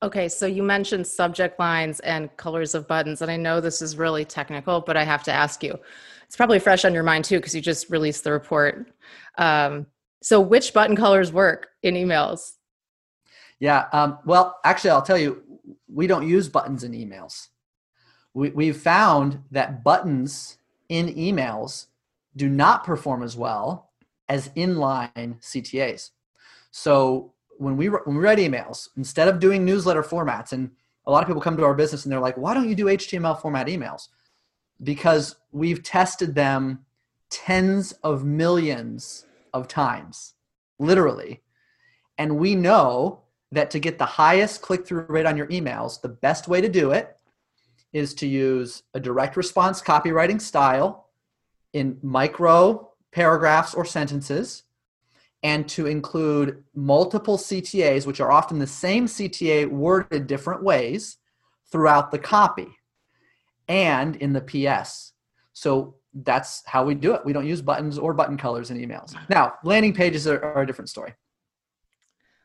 Okay, 0.01 0.29
so 0.29 0.47
you 0.47 0.63
mentioned 0.63 1.07
subject 1.07 1.59
lines 1.59 1.99
and 2.01 2.35
colors 2.37 2.77
of 2.77 2.87
buttons, 2.87 3.21
and 3.21 3.31
I 3.31 3.37
know 3.37 3.61
this 3.61 3.83
is 3.83 3.97
really 3.97 4.25
technical, 4.25 4.81
but 4.81 4.97
I 4.97 5.03
have 5.03 5.25
to 5.25 5.33
ask 5.33 5.63
you. 5.63 5.77
It's 6.25 6.37
probably 6.37 6.61
fresh 6.61 6.85
on 6.85 6.95
your 6.95 7.03
mind 7.03 7.25
too, 7.25 7.39
because 7.39 7.55
you 7.55 7.61
just 7.61 7.91
released 7.91 8.23
the 8.23 8.31
report. 8.31 8.93
Um, 9.39 9.87
so, 10.23 10.41
which 10.41 10.73
button 10.73 10.95
colors 10.95 11.33
work 11.33 11.69
in 11.83 11.95
emails? 11.95 12.53
Yeah, 13.59 13.87
um, 13.93 14.19
well, 14.25 14.61
actually, 14.65 14.91
I'll 14.91 15.03
tell 15.03 15.19
you, 15.19 15.43
we 15.93 16.07
don't 16.07 16.29
use 16.29 16.49
buttons 16.49 16.85
in 16.85 16.93
emails. 16.93 17.49
We, 18.35 18.51
we've 18.51 18.77
found 18.77 19.43
that 19.51 19.83
buttons 19.83 20.59
in 20.89 21.13
emails 21.15 21.87
do 22.37 22.49
not 22.49 22.85
perform 22.85 23.25
as 23.25 23.37
well 23.37 23.91
as 24.29 24.51
inline 24.51 25.41
CTAs. 25.41 26.11
So 26.71 27.33
when 27.59 27.77
we 27.77 27.89
when 27.89 28.17
we 28.17 28.23
write 28.23 28.39
emails, 28.39 28.89
instead 28.97 29.29
of 29.29 29.41
doing 29.41 29.65
newsletter 29.65 30.03
formats, 30.03 30.53
and 30.53 30.71
a 31.07 31.11
lot 31.11 31.23
of 31.23 31.29
people 31.29 31.43
come 31.43 31.57
to 31.57 31.65
our 31.65 31.75
business 31.75 32.05
and 32.05 32.13
they're 32.13 32.21
like, 32.21 32.37
"Why 32.37 32.55
don't 32.55 32.69
you 32.69 32.75
do 32.75 32.87
HTML 32.87 33.41
format 33.41 33.67
emails?" 33.67 34.09
Because 34.83 35.37
we've 35.53 35.83
tested 35.83 36.35
them 36.35 36.85
tens 37.31 37.93
of 38.05 38.25
millions 38.25 39.27
of 39.53 39.69
times, 39.69 40.35
literally, 40.79 41.43
and 42.17 42.39
we 42.39 42.55
know 42.55 43.23
that 43.51 43.71
to 43.71 43.79
get 43.79 43.99
the 43.99 44.05
highest 44.05 44.63
click-through 44.63 45.07
rate 45.09 45.27
on 45.27 45.37
your 45.37 45.47
emails, 45.47 46.01
the 46.01 46.09
best 46.09 46.49
way 46.49 46.61
to 46.61 46.69
do 46.69 46.91
it 46.91 47.17
is 47.93 48.13
to 48.15 48.27
use 48.27 48.83
a 48.93 49.01
direct 49.01 49.37
response 49.37 49.81
copywriting 49.81 50.41
style 50.41 51.09
in 51.73 51.99
micro 52.03 52.91
paragraphs 53.11 53.75
or 53.75 53.85
sentences 53.85 54.65
and 55.43 55.69
to 55.69 55.87
include 55.87 56.65
multiple 56.75 57.39
CTAs, 57.39 58.07
which 58.07 58.21
are 58.21 58.31
often 58.31 58.59
the 58.59 58.67
same 58.67 59.07
CTA 59.07 59.71
worded 59.71 60.27
different 60.27 60.63
ways 60.63 61.17
throughout 61.71 62.11
the 62.11 62.19
copy 62.19 62.69
and 63.69 64.17
in 64.17 64.33
the 64.33 64.41
PS. 64.41 65.13
So 65.53 65.97
that's 66.15 66.63
how 66.67 66.85
we 66.85 66.95
do 66.95 67.15
it. 67.15 67.25
We 67.25 67.33
don't 67.33 67.47
use 67.47 67.63
buttons 67.63 67.99
or 67.99 68.15
button 68.15 68.37
colors 68.37 68.71
in 68.71 68.79
emails. 68.79 69.15
Mm-hmm. 69.15 69.33
Now, 69.33 69.55
landing 69.63 69.93
pages 69.93 70.27
are, 70.27 70.43
are 70.43 70.63
a 70.63 70.67
different 70.67 70.89
story. 70.89 71.15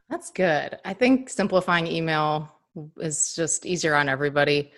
That's 0.09 0.29
good. 0.29 0.77
I 0.85 0.93
think 0.93 1.29
simplifying 1.29 1.87
email 1.87 2.49
is 2.97 3.33
just 3.35 3.65
easier 3.65 3.95
on 3.95 4.09
everybody. 4.09 4.71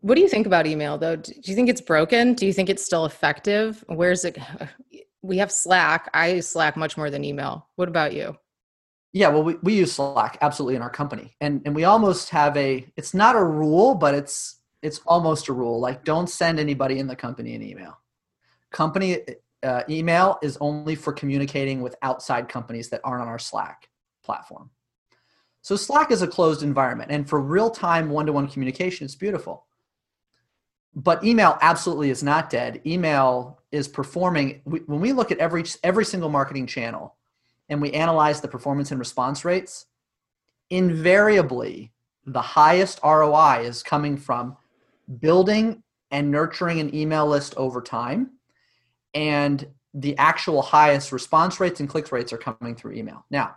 What 0.00 0.16
do 0.16 0.20
you 0.20 0.28
think 0.28 0.46
about 0.46 0.66
email 0.66 0.98
though? 0.98 1.16
Do 1.16 1.32
you 1.44 1.54
think 1.54 1.68
it's 1.68 1.80
broken? 1.80 2.34
Do 2.34 2.46
you 2.46 2.52
think 2.52 2.68
it's 2.68 2.84
still 2.84 3.06
effective? 3.06 3.84
Where's 3.86 4.24
it? 4.24 4.36
We 5.22 5.38
have 5.38 5.50
Slack. 5.50 6.10
I 6.12 6.32
use 6.32 6.48
Slack 6.48 6.76
much 6.76 6.96
more 6.96 7.10
than 7.10 7.24
email. 7.24 7.68
What 7.76 7.88
about 7.88 8.12
you? 8.12 8.36
Yeah, 9.12 9.28
well, 9.28 9.42
we, 9.42 9.54
we 9.62 9.74
use 9.74 9.92
Slack 9.92 10.38
absolutely 10.40 10.76
in 10.76 10.82
our 10.82 10.90
company, 10.90 11.36
and 11.40 11.62
and 11.64 11.74
we 11.74 11.84
almost 11.84 12.30
have 12.30 12.56
a. 12.56 12.86
It's 12.96 13.14
not 13.14 13.36
a 13.36 13.44
rule, 13.44 13.94
but 13.94 14.14
it's 14.14 14.60
it's 14.82 15.00
almost 15.06 15.48
a 15.48 15.52
rule. 15.52 15.80
Like, 15.80 16.04
don't 16.04 16.28
send 16.28 16.58
anybody 16.58 16.98
in 16.98 17.06
the 17.06 17.16
company 17.16 17.54
an 17.54 17.62
email. 17.62 17.98
Company 18.70 19.18
uh, 19.62 19.82
email 19.88 20.38
is 20.42 20.56
only 20.60 20.94
for 20.94 21.12
communicating 21.12 21.82
with 21.82 21.94
outside 22.02 22.48
companies 22.48 22.88
that 22.88 23.00
aren't 23.04 23.22
on 23.22 23.28
our 23.28 23.38
Slack 23.38 23.88
platform. 24.24 24.70
So 25.60 25.76
Slack 25.76 26.10
is 26.10 26.22
a 26.22 26.26
closed 26.26 26.62
environment, 26.62 27.10
and 27.12 27.28
for 27.28 27.40
real 27.40 27.70
time 27.70 28.08
one 28.08 28.26
to 28.26 28.32
one 28.32 28.48
communication, 28.48 29.04
it's 29.04 29.14
beautiful 29.14 29.66
but 30.94 31.24
email 31.24 31.58
absolutely 31.60 32.10
is 32.10 32.22
not 32.22 32.50
dead. 32.50 32.80
Email 32.86 33.60
is 33.70 33.88
performing. 33.88 34.60
When 34.64 35.00
we 35.00 35.12
look 35.12 35.30
at 35.30 35.38
every 35.38 35.64
every 35.82 36.04
single 36.04 36.28
marketing 36.28 36.66
channel, 36.66 37.16
and 37.68 37.80
we 37.80 37.92
analyze 37.92 38.40
the 38.40 38.48
performance 38.48 38.90
and 38.90 38.98
response 38.98 39.44
rates, 39.44 39.86
invariably 40.70 41.92
the 42.26 42.42
highest 42.42 43.00
ROI 43.02 43.62
is 43.64 43.82
coming 43.82 44.16
from 44.16 44.56
building 45.20 45.82
and 46.10 46.30
nurturing 46.30 46.78
an 46.80 46.94
email 46.94 47.26
list 47.26 47.54
over 47.56 47.80
time, 47.80 48.32
and 49.14 49.66
the 49.94 50.16
actual 50.18 50.62
highest 50.62 51.12
response 51.12 51.60
rates 51.60 51.80
and 51.80 51.88
click 51.88 52.10
rates 52.12 52.32
are 52.32 52.38
coming 52.38 52.74
through 52.74 52.92
email. 52.92 53.24
Now, 53.30 53.56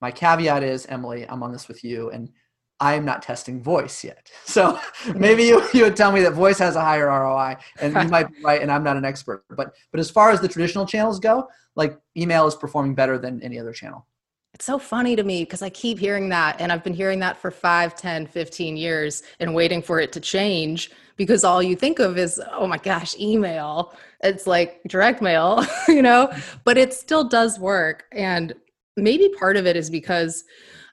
my 0.00 0.10
caveat 0.10 0.62
is, 0.62 0.86
Emily, 0.86 1.26
I'm 1.28 1.42
on 1.42 1.52
this 1.52 1.68
with 1.68 1.84
you, 1.84 2.10
and 2.10 2.30
I 2.80 2.94
am 2.94 3.04
not 3.04 3.22
testing 3.22 3.62
voice 3.62 4.02
yet. 4.02 4.30
So 4.50 4.80
maybe 5.14 5.44
you, 5.44 5.62
you 5.72 5.84
would 5.84 5.96
tell 5.96 6.10
me 6.10 6.22
that 6.22 6.32
voice 6.32 6.58
has 6.58 6.74
a 6.74 6.80
higher 6.80 7.06
ROI 7.06 7.56
and 7.80 7.94
you 7.94 8.08
might 8.08 8.28
be 8.28 8.34
right 8.44 8.60
and 8.60 8.70
I'm 8.72 8.82
not 8.82 8.96
an 8.96 9.04
expert. 9.04 9.44
But 9.48 9.74
but 9.92 10.00
as 10.00 10.10
far 10.10 10.30
as 10.30 10.40
the 10.40 10.48
traditional 10.48 10.86
channels 10.86 11.20
go, 11.20 11.48
like 11.76 11.96
email 12.16 12.48
is 12.48 12.56
performing 12.56 12.94
better 12.96 13.16
than 13.16 13.40
any 13.42 13.60
other 13.60 13.72
channel. 13.72 14.06
It's 14.54 14.64
so 14.64 14.78
funny 14.78 15.14
to 15.14 15.22
me 15.22 15.42
because 15.42 15.62
I 15.62 15.70
keep 15.70 16.00
hearing 16.00 16.28
that 16.30 16.60
and 16.60 16.72
I've 16.72 16.82
been 16.82 16.94
hearing 16.94 17.20
that 17.20 17.36
for 17.36 17.52
5, 17.52 17.94
10, 17.94 18.26
15 18.26 18.76
years 18.76 19.22
and 19.38 19.54
waiting 19.54 19.80
for 19.80 20.00
it 20.00 20.10
to 20.12 20.20
change 20.20 20.90
because 21.16 21.44
all 21.44 21.62
you 21.62 21.76
think 21.76 22.00
of 22.00 22.18
is 22.18 22.42
oh 22.50 22.66
my 22.66 22.78
gosh, 22.78 23.14
email. 23.20 23.94
It's 24.22 24.48
like 24.48 24.80
direct 24.88 25.22
mail, 25.22 25.64
you 25.88 26.02
know, 26.02 26.26
mm-hmm. 26.26 26.58
but 26.64 26.76
it 26.76 26.92
still 26.92 27.24
does 27.24 27.60
work 27.60 28.06
and 28.10 28.52
maybe 28.96 29.28
part 29.38 29.56
of 29.56 29.66
it 29.66 29.76
is 29.76 29.88
because 29.88 30.44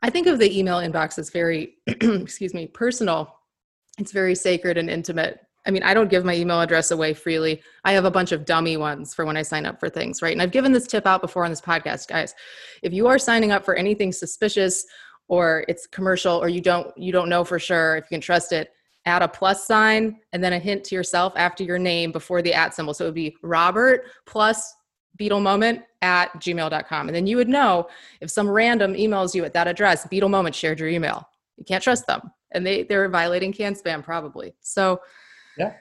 I 0.01 0.10
think 0.10 0.27
of 0.27 0.39
the 0.39 0.58
email 0.58 0.77
inbox 0.77 1.18
as 1.18 1.30
very, 1.30 1.75
excuse 1.88 2.54
me, 2.54 2.68
personal. 2.68 3.34
It's 3.98 4.12
very 4.12 4.36
sacred 4.36 4.77
and 4.77 4.89
intimate. 4.89 5.39
I 5.66 5.72
mean, 5.72 5.84
I 5.84 5.94
don't 5.94 6.10
give 6.10 6.24
my 6.24 6.36
email 6.36 6.62
address 6.62 6.92
away 6.92 7.13
freely. 7.13 7.62
I 7.84 7.92
have 7.92 8.06
a 8.06 8.12
bunch 8.12 8.32
of 8.32 8.46
dummy 8.46 8.77
ones 8.77 9.13
for 9.13 9.25
when 9.25 9.36
I 9.36 9.42
sign 9.42 9.66
up 9.66 9.80
for 9.80 9.89
things, 9.89 10.22
right? 10.22 10.32
And 10.32 10.42
I've 10.42 10.51
given 10.51 10.72
this 10.72 10.88
tip 10.88 11.06
out 11.06 11.22
before 11.22 11.44
on 11.44 11.51
this 11.51 11.62
podcast, 11.62 12.08
guys. 12.08 12.34
If 12.84 12.94
you 12.94 13.08
are 13.08 13.20
signing 13.20 13.51
up 13.51 13.66
for 13.66 13.75
anything 13.75 14.13
suspicious 14.13 14.86
or 15.27 15.66
it's 15.68 15.86
commercial 15.86 16.38
or 16.38 16.48
you 16.48 16.62
don't 16.62 16.98
you 16.98 17.12
don't 17.12 17.27
know 17.27 17.44
for 17.44 17.60
sure 17.60 17.98
if 17.98 18.06
you 18.06 18.16
can 18.16 18.22
trust 18.22 18.54
it, 18.54 18.72
add 19.06 19.22
a 19.22 19.27
plus 19.27 19.68
sign 19.68 20.20
and 20.32 20.42
then 20.42 20.54
a 20.54 20.60
hint 20.60 20.86
to 20.86 20.96
yourself 20.96 21.34
after 21.36 21.63
your 21.63 21.80
name 21.80 22.13
before 22.13 22.42
the 22.42 22.54
at 22.54 22.74
symbol. 22.74 22.94
So 22.94 23.04
it 23.04 23.08
would 23.10 23.16
be 23.16 23.36
Robert 23.42 24.06
plus 24.25 24.74
Beetle 25.18 25.42
Moment 25.42 25.82
at 26.01 26.34
gmail.com. 26.36 27.08
And 27.08 27.16
then 27.16 27.27
you 27.27 27.38
would 27.38 27.50
know 27.50 27.88
if 28.22 28.30
some 28.30 28.50
random 28.50 28.94
emails 28.94 29.34
you 29.34 29.44
at 29.46 29.54
that 29.54 29.68
address, 29.68 30.08
Beetle 30.08 30.30
Moment 30.30 30.56
shared 30.56 30.80
your 30.80 30.89
email. 30.89 31.27
You 31.58 31.66
can't 31.66 31.84
trust 31.84 32.06
them. 32.08 32.22
And 32.51 32.66
they, 32.66 32.84
they're 32.84 33.10
violating 33.10 33.51
can 33.51 33.75
spam 33.75 34.04
probably. 34.04 34.54
So 34.62 35.01
yeah. 35.58 35.74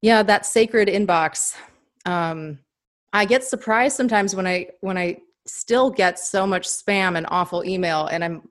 Yeah, 0.00 0.22
that 0.22 0.44
sacred 0.44 0.88
inbox. 0.88 1.56
Um, 2.04 2.58
I 3.12 3.24
get 3.24 3.42
surprised 3.42 3.96
sometimes 3.96 4.36
when 4.36 4.46
I 4.46 4.68
when 4.80 4.98
I 4.98 5.18
still 5.46 5.88
get 5.90 6.18
so 6.18 6.46
much 6.46 6.68
spam 6.68 7.16
and 7.16 7.26
awful 7.30 7.64
email 7.64 8.06
and 8.06 8.22
I'm 8.22 8.48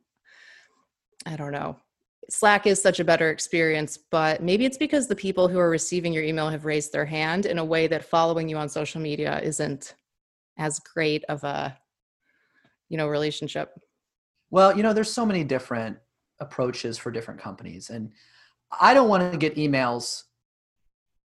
I 1.25 1.36
don't 1.36 1.51
know. 1.51 1.77
Slack 2.30 2.65
is 2.65 2.82
such 2.82 3.00
a 3.00 3.03
better 3.03 3.30
experience, 3.30 3.98
but 3.98 4.42
maybe 4.42 4.65
it's 4.65 4.77
because 4.77 5.08
the 5.08 5.15
people 5.15 5.48
who 5.48 5.60
are 5.60 5.70
receiving 5.70 6.13
your 6.13 6.24
email 6.24 6.50
have 6.50 6.65
raised 6.65 6.92
their 6.92 7.06
hand 7.06 7.46
in 7.46 7.60
a 7.60 7.65
way 7.65 7.86
that 7.88 8.03
following 8.03 8.50
you 8.50 8.58
on 8.58 8.68
social 8.68 9.00
media 9.00 9.39
isn't 9.44 9.94
as 10.57 10.79
great 10.79 11.24
of 11.25 11.43
a 11.43 11.77
you 12.89 12.98
know 12.98 13.07
relationship. 13.07 13.79
Well 14.51 14.75
you 14.75 14.83
know 14.83 14.93
there's 14.93 15.12
so 15.12 15.25
many 15.25 15.43
different 15.43 15.98
approaches 16.39 16.98
for 16.98 17.12
different 17.12 17.39
companies 17.39 17.89
and 17.89 18.12
i 18.79 18.93
don't 18.93 19.10
want 19.10 19.31
to 19.31 19.38
get 19.38 19.55
emails 19.55 20.24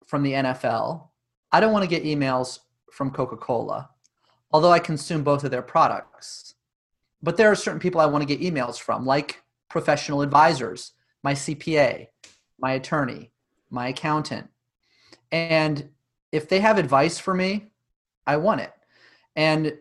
from 0.06 0.22
the 0.22 0.32
nfl 0.32 1.08
i 1.52 1.60
don't 1.60 1.72
want 1.72 1.82
to 1.82 1.88
get 1.88 2.04
emails 2.04 2.60
from 2.92 3.10
coca-cola 3.10 3.88
although 4.52 4.70
i 4.70 4.78
consume 4.78 5.22
both 5.22 5.44
of 5.44 5.50
their 5.50 5.62
products. 5.62 6.54
But 7.20 7.36
there 7.36 7.50
are 7.50 7.56
certain 7.56 7.80
people 7.80 8.00
i 8.00 8.06
want 8.06 8.26
to 8.26 8.36
get 8.36 8.40
emails 8.40 8.78
from 8.78 9.04
like 9.04 9.42
professional 9.68 10.22
advisors 10.22 10.92
my 11.22 11.34
cpa 11.34 12.06
my 12.58 12.72
attorney 12.72 13.30
my 13.70 13.88
accountant. 13.88 14.48
And 15.30 15.90
if 16.32 16.48
they 16.48 16.60
have 16.60 16.78
advice 16.78 17.18
for 17.18 17.34
me 17.34 17.72
i 18.26 18.36
want 18.36 18.60
it 18.60 18.72
And 19.38 19.78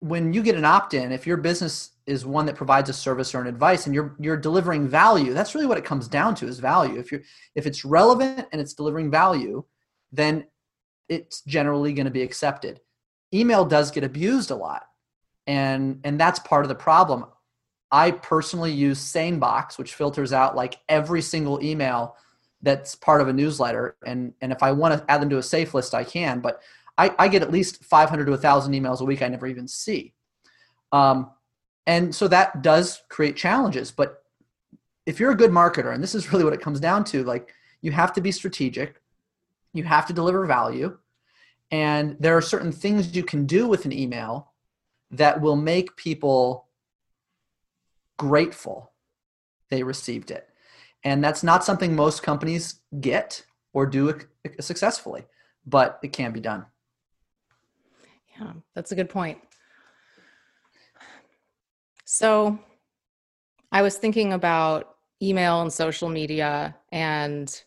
when 0.00 0.32
you 0.32 0.42
get 0.42 0.56
an 0.56 0.64
opt-in, 0.64 1.12
if 1.12 1.26
your 1.26 1.36
business 1.36 1.90
is 2.06 2.24
one 2.24 2.46
that 2.46 2.56
provides 2.56 2.88
a 2.88 2.94
service 2.94 3.34
or 3.34 3.42
an 3.42 3.46
advice 3.46 3.84
and 3.84 3.94
you're 3.94 4.16
you're 4.18 4.38
delivering 4.38 4.88
value, 4.88 5.34
that's 5.34 5.54
really 5.54 5.66
what 5.66 5.76
it 5.76 5.84
comes 5.84 6.08
down 6.08 6.34
to 6.36 6.46
is 6.46 6.58
value. 6.58 6.98
If 6.98 7.12
you're 7.12 7.20
if 7.54 7.66
it's 7.66 7.84
relevant 7.84 8.48
and 8.50 8.60
it's 8.60 8.72
delivering 8.72 9.10
value, 9.10 9.64
then 10.12 10.46
it's 11.10 11.42
generally 11.42 11.92
going 11.92 12.06
to 12.06 12.10
be 12.10 12.22
accepted. 12.22 12.80
Email 13.34 13.66
does 13.66 13.90
get 13.90 14.02
abused 14.02 14.50
a 14.50 14.56
lot. 14.56 14.86
And 15.46 16.00
and 16.02 16.18
that's 16.18 16.38
part 16.38 16.64
of 16.64 16.70
the 16.70 16.74
problem. 16.74 17.26
I 17.92 18.12
personally 18.12 18.72
use 18.72 18.98
SaneBox, 18.98 19.76
which 19.76 19.94
filters 19.94 20.32
out 20.32 20.56
like 20.56 20.80
every 20.88 21.20
single 21.20 21.62
email 21.62 22.16
that's 22.62 22.94
part 22.94 23.20
of 23.20 23.28
a 23.28 23.32
newsletter. 23.34 23.96
And 24.06 24.32
and 24.40 24.52
if 24.52 24.62
I 24.62 24.72
want 24.72 24.94
to 24.94 25.10
add 25.10 25.20
them 25.20 25.28
to 25.30 25.38
a 25.38 25.42
safe 25.42 25.74
list, 25.74 25.94
I 25.94 26.02
can. 26.02 26.40
But 26.40 26.62
I, 26.98 27.14
I 27.18 27.28
get 27.28 27.42
at 27.42 27.52
least 27.52 27.84
500 27.84 28.24
to 28.24 28.30
1,000 28.30 28.72
emails 28.72 29.00
a 29.00 29.04
week 29.04 29.22
I 29.22 29.28
never 29.28 29.46
even 29.46 29.68
see. 29.68 30.14
Um, 30.92 31.30
and 31.86 32.14
so 32.14 32.26
that 32.28 32.62
does 32.62 33.02
create 33.08 33.36
challenges. 33.36 33.90
But 33.90 34.22
if 35.04 35.20
you're 35.20 35.30
a 35.30 35.36
good 35.36 35.50
marketer, 35.50 35.94
and 35.94 36.02
this 36.02 36.14
is 36.14 36.32
really 36.32 36.44
what 36.44 36.52
it 36.52 36.60
comes 36.60 36.80
down 36.80 37.04
to, 37.04 37.22
like 37.24 37.52
you 37.80 37.92
have 37.92 38.12
to 38.14 38.20
be 38.20 38.32
strategic, 38.32 39.00
you 39.72 39.84
have 39.84 40.06
to 40.06 40.12
deliver 40.12 40.46
value, 40.46 40.96
and 41.70 42.16
there 42.20 42.36
are 42.36 42.42
certain 42.42 42.72
things 42.72 43.14
you 43.14 43.24
can 43.24 43.46
do 43.46 43.68
with 43.68 43.84
an 43.84 43.92
email 43.92 44.52
that 45.10 45.40
will 45.40 45.56
make 45.56 45.96
people 45.96 46.68
grateful 48.16 48.92
they 49.68 49.82
received 49.82 50.30
it. 50.30 50.48
And 51.04 51.22
that's 51.22 51.42
not 51.42 51.64
something 51.64 51.94
most 51.94 52.22
companies 52.22 52.80
get 53.00 53.44
or 53.72 53.86
do 53.86 54.18
successfully, 54.60 55.24
but 55.66 55.98
it 56.02 56.12
can 56.12 56.32
be 56.32 56.40
done. 56.40 56.66
Yeah, 58.38 58.52
that's 58.74 58.92
a 58.92 58.94
good 58.94 59.08
point. 59.08 59.38
So 62.04 62.58
I 63.72 63.82
was 63.82 63.96
thinking 63.96 64.32
about 64.32 64.96
email 65.22 65.62
and 65.62 65.72
social 65.72 66.08
media 66.08 66.76
and 66.92 67.62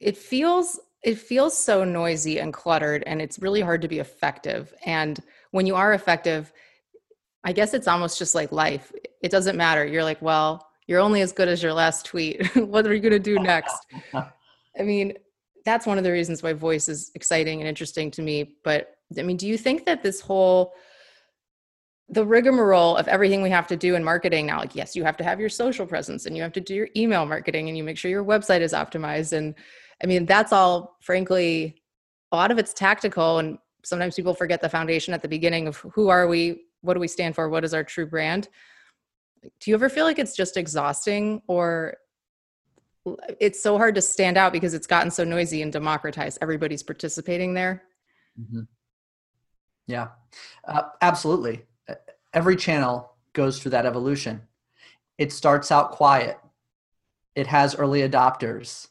it 0.00 0.16
feels 0.16 0.78
it 1.02 1.18
feels 1.18 1.56
so 1.56 1.84
noisy 1.84 2.40
and 2.40 2.52
cluttered 2.52 3.04
and 3.06 3.22
it's 3.22 3.38
really 3.38 3.60
hard 3.60 3.82
to 3.82 3.88
be 3.88 4.00
effective. 4.00 4.74
And 4.84 5.18
when 5.50 5.66
you 5.66 5.74
are 5.74 5.92
effective 5.94 6.52
i 7.44 7.52
guess 7.52 7.74
it's 7.74 7.86
almost 7.86 8.18
just 8.18 8.34
like 8.34 8.50
life. 8.50 8.92
It 9.22 9.30
doesn't 9.30 9.56
matter. 9.56 9.86
You're 9.86 10.04
like 10.04 10.20
well 10.20 10.66
you're 10.88 11.00
only 11.00 11.20
as 11.20 11.32
good 11.32 11.48
as 11.48 11.62
your 11.62 11.72
last 11.72 12.04
tweet. 12.04 12.46
What 12.56 12.86
are 12.86 12.94
you 12.94 13.00
going 13.00 13.12
to 13.12 13.18
do 13.18 13.38
next? 13.38 13.86
I 14.14 14.82
mean 14.82 15.14
that's 15.64 15.86
one 15.86 15.98
of 15.98 16.04
the 16.04 16.12
reasons 16.12 16.42
why 16.42 16.52
voice 16.52 16.88
is 16.88 17.10
exciting 17.14 17.60
and 17.60 17.68
interesting 17.68 18.10
to 18.12 18.22
me 18.22 18.56
but 18.62 18.95
i 19.18 19.22
mean 19.22 19.36
do 19.36 19.46
you 19.46 19.56
think 19.58 19.84
that 19.86 20.02
this 20.02 20.20
whole 20.20 20.74
the 22.08 22.24
rigmarole 22.24 22.96
of 22.96 23.08
everything 23.08 23.42
we 23.42 23.50
have 23.50 23.66
to 23.66 23.76
do 23.76 23.96
in 23.96 24.04
marketing 24.04 24.46
now 24.46 24.58
like 24.58 24.74
yes 24.74 24.94
you 24.94 25.02
have 25.02 25.16
to 25.16 25.24
have 25.24 25.40
your 25.40 25.48
social 25.48 25.86
presence 25.86 26.26
and 26.26 26.36
you 26.36 26.42
have 26.42 26.52
to 26.52 26.60
do 26.60 26.74
your 26.74 26.88
email 26.96 27.26
marketing 27.26 27.68
and 27.68 27.76
you 27.76 27.82
make 27.82 27.98
sure 27.98 28.10
your 28.10 28.24
website 28.24 28.60
is 28.60 28.72
optimized 28.72 29.32
and 29.32 29.54
i 30.02 30.06
mean 30.06 30.24
that's 30.24 30.52
all 30.52 30.96
frankly 31.00 31.82
a 32.32 32.36
lot 32.36 32.50
of 32.50 32.58
it's 32.58 32.72
tactical 32.72 33.38
and 33.38 33.58
sometimes 33.84 34.14
people 34.14 34.34
forget 34.34 34.60
the 34.60 34.68
foundation 34.68 35.14
at 35.14 35.22
the 35.22 35.28
beginning 35.28 35.66
of 35.66 35.76
who 35.94 36.08
are 36.08 36.26
we 36.26 36.64
what 36.82 36.94
do 36.94 37.00
we 37.00 37.08
stand 37.08 37.34
for 37.34 37.48
what 37.48 37.64
is 37.64 37.74
our 37.74 37.84
true 37.84 38.06
brand 38.06 38.48
do 39.60 39.70
you 39.70 39.74
ever 39.74 39.88
feel 39.88 40.04
like 40.04 40.18
it's 40.18 40.36
just 40.36 40.56
exhausting 40.56 41.42
or 41.48 41.96
it's 43.38 43.62
so 43.62 43.78
hard 43.78 43.94
to 43.94 44.02
stand 44.02 44.36
out 44.36 44.52
because 44.52 44.74
it's 44.74 44.86
gotten 44.86 45.10
so 45.10 45.24
noisy 45.24 45.62
and 45.62 45.72
democratized 45.72 46.38
everybody's 46.40 46.82
participating 46.82 47.54
there 47.54 47.82
mm-hmm. 48.40 48.62
Yeah 49.86 50.08
uh, 50.66 50.82
absolutely 51.00 51.64
every 52.36 52.54
channel 52.54 53.12
goes 53.32 53.58
through 53.58 53.70
that 53.70 53.86
evolution. 53.86 54.42
It 55.16 55.32
starts 55.32 55.72
out 55.72 55.92
quiet. 55.92 56.38
It 57.34 57.46
has 57.46 57.74
early 57.74 58.00
adopters. 58.00 58.88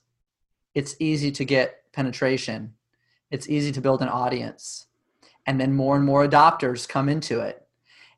It's 0.73 0.95
easy 0.99 1.31
to 1.31 1.45
get 1.45 1.83
penetration. 1.93 2.73
It's 3.29 3.47
easy 3.47 3.71
to 3.71 3.81
build 3.81 4.01
an 4.01 4.09
audience. 4.09 4.87
And 5.45 5.61
then 5.61 5.75
more 5.75 5.95
and 5.95 6.03
more 6.03 6.27
adopters 6.27 6.89
come 6.89 7.07
into 7.07 7.39
it. 7.39 7.61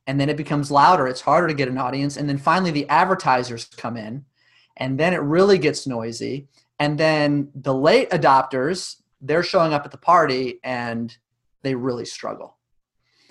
And 0.08 0.20
then 0.20 0.30
it 0.30 0.38
becomes 0.38 0.72
louder. 0.72 1.08
It's 1.08 1.22
harder 1.22 1.50
to 1.50 1.54
get 1.54 1.68
an 1.68 1.78
audience. 1.78 2.16
And 2.16 2.30
then 2.30 2.38
finally, 2.38 2.72
the 2.72 2.88
advertisers 2.88 3.66
come 3.66 3.98
in. 3.98 4.24
And 4.78 4.98
then 4.98 5.13
it 5.13 5.22
really 5.22 5.58
gets 5.58 5.86
noisy. 5.86 6.48
And 6.80 6.98
then 6.98 7.50
the 7.54 7.74
late 7.74 8.10
adopters, 8.12 9.02
they're 9.20 9.44
showing 9.44 9.74
up 9.74 9.84
at 9.84 9.92
the 9.92 9.98
party 9.98 10.60
and 10.63 11.18
they 11.63 11.76
really 11.76 12.06
struggle 12.06 12.57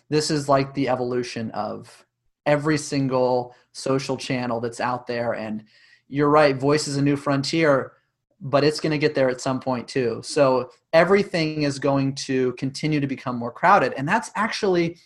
this 0.09 0.31
is 0.31 0.49
like 0.49 0.75
the 0.75 0.89
evolution 0.89 1.51
of 1.53 2.07
every 2.45 2.79
single 2.79 3.55
social 3.73 4.17
channel 4.17 4.61
that's 4.61 4.81
out 4.81 5.07
there. 5.07 5.33
And 5.35 5.65
you're 6.09 6.31
right 6.31 6.57
voice 6.57 6.87
is 6.87 6.97
a 6.97 7.03
new 7.03 7.17
frontier 7.17 7.93
but 8.41 8.65
it's 8.65 8.81
going 8.81 8.93
to 8.93 8.99
get 8.99 9.15
there 9.15 9.31
at 9.31 9.41
some 9.41 9.61
point 9.61 9.89
too. 9.89 10.21
So 10.23 10.71
everything 10.93 11.63
is 11.63 11.79
going 11.79 12.15
to 12.17 12.53
continue 12.55 13.01
to 13.01 13.07
become 13.07 13.37
more 13.37 13.51
crowded. 13.51 13.95
And 13.97 14.07
that's 14.07 14.31
actually 14.35 14.99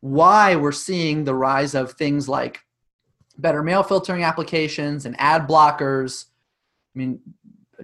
why 0.00 0.56
we're 0.56 0.72
seeing 0.72 1.24
the 1.24 1.34
rise 1.34 1.74
of 1.74 1.92
things 1.92 2.28
like 2.28 2.60
better 3.38 3.62
mail 3.62 3.82
filtering 3.82 4.24
applications 4.24 5.06
and 5.06 5.14
ad 5.18 5.46
blockers. 5.46 6.26
I 6.94 6.98
mean 6.98 7.20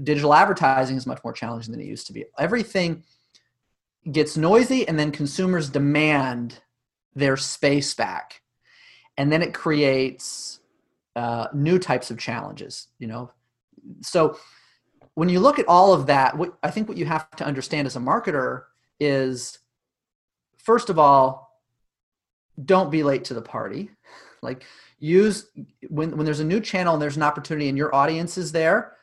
digital 0.02 0.32
advertising 0.32 0.96
is 0.96 1.06
much 1.06 1.22
more 1.22 1.34
challenging 1.34 1.72
than 1.72 1.80
it 1.80 1.86
used 1.86 2.06
to 2.06 2.12
be. 2.12 2.24
Everything 2.38 3.04
gets 4.10 4.36
noisy 4.36 4.86
and 4.86 4.98
then 4.98 5.12
consumers 5.12 5.70
demand 5.70 6.60
their 7.14 7.36
space 7.36 7.94
back. 7.94 8.42
And 9.16 9.30
then 9.30 9.42
it 9.42 9.54
creates 9.54 10.60
uh, 11.14 11.48
new 11.52 11.78
types 11.78 12.10
of 12.10 12.18
challenges 12.18 12.88
you 12.98 13.06
know? 13.06 13.30
So 14.00 14.38
when 15.14 15.28
you 15.28 15.40
look 15.40 15.58
at 15.58 15.68
all 15.68 15.92
of 15.92 16.06
that 16.06 16.38
what 16.38 16.54
i 16.62 16.70
think 16.70 16.88
what 16.88 16.96
you 16.96 17.04
have 17.04 17.30
to 17.32 17.44
understand 17.44 17.86
as 17.86 17.96
a 17.96 18.00
marketer 18.00 18.62
is 18.98 19.58
first 20.56 20.88
of 20.88 20.98
all 20.98 21.52
don't 22.64 22.90
be 22.90 23.02
late 23.02 23.24
to 23.24 23.34
the 23.34 23.42
party. 23.42 23.90
Like 24.44 24.64
use 24.98 25.46
when 25.88 26.16
when 26.16 26.24
there's 26.24 26.40
a 26.40 26.44
new 26.44 26.58
channel 26.58 26.94
and 26.94 27.00
there's 27.00 27.16
an 27.16 27.22
opportunity 27.22 27.68
and 27.68 27.78
your 27.78 27.94
audience 27.94 28.36
is 28.36 28.50
there 28.50 28.94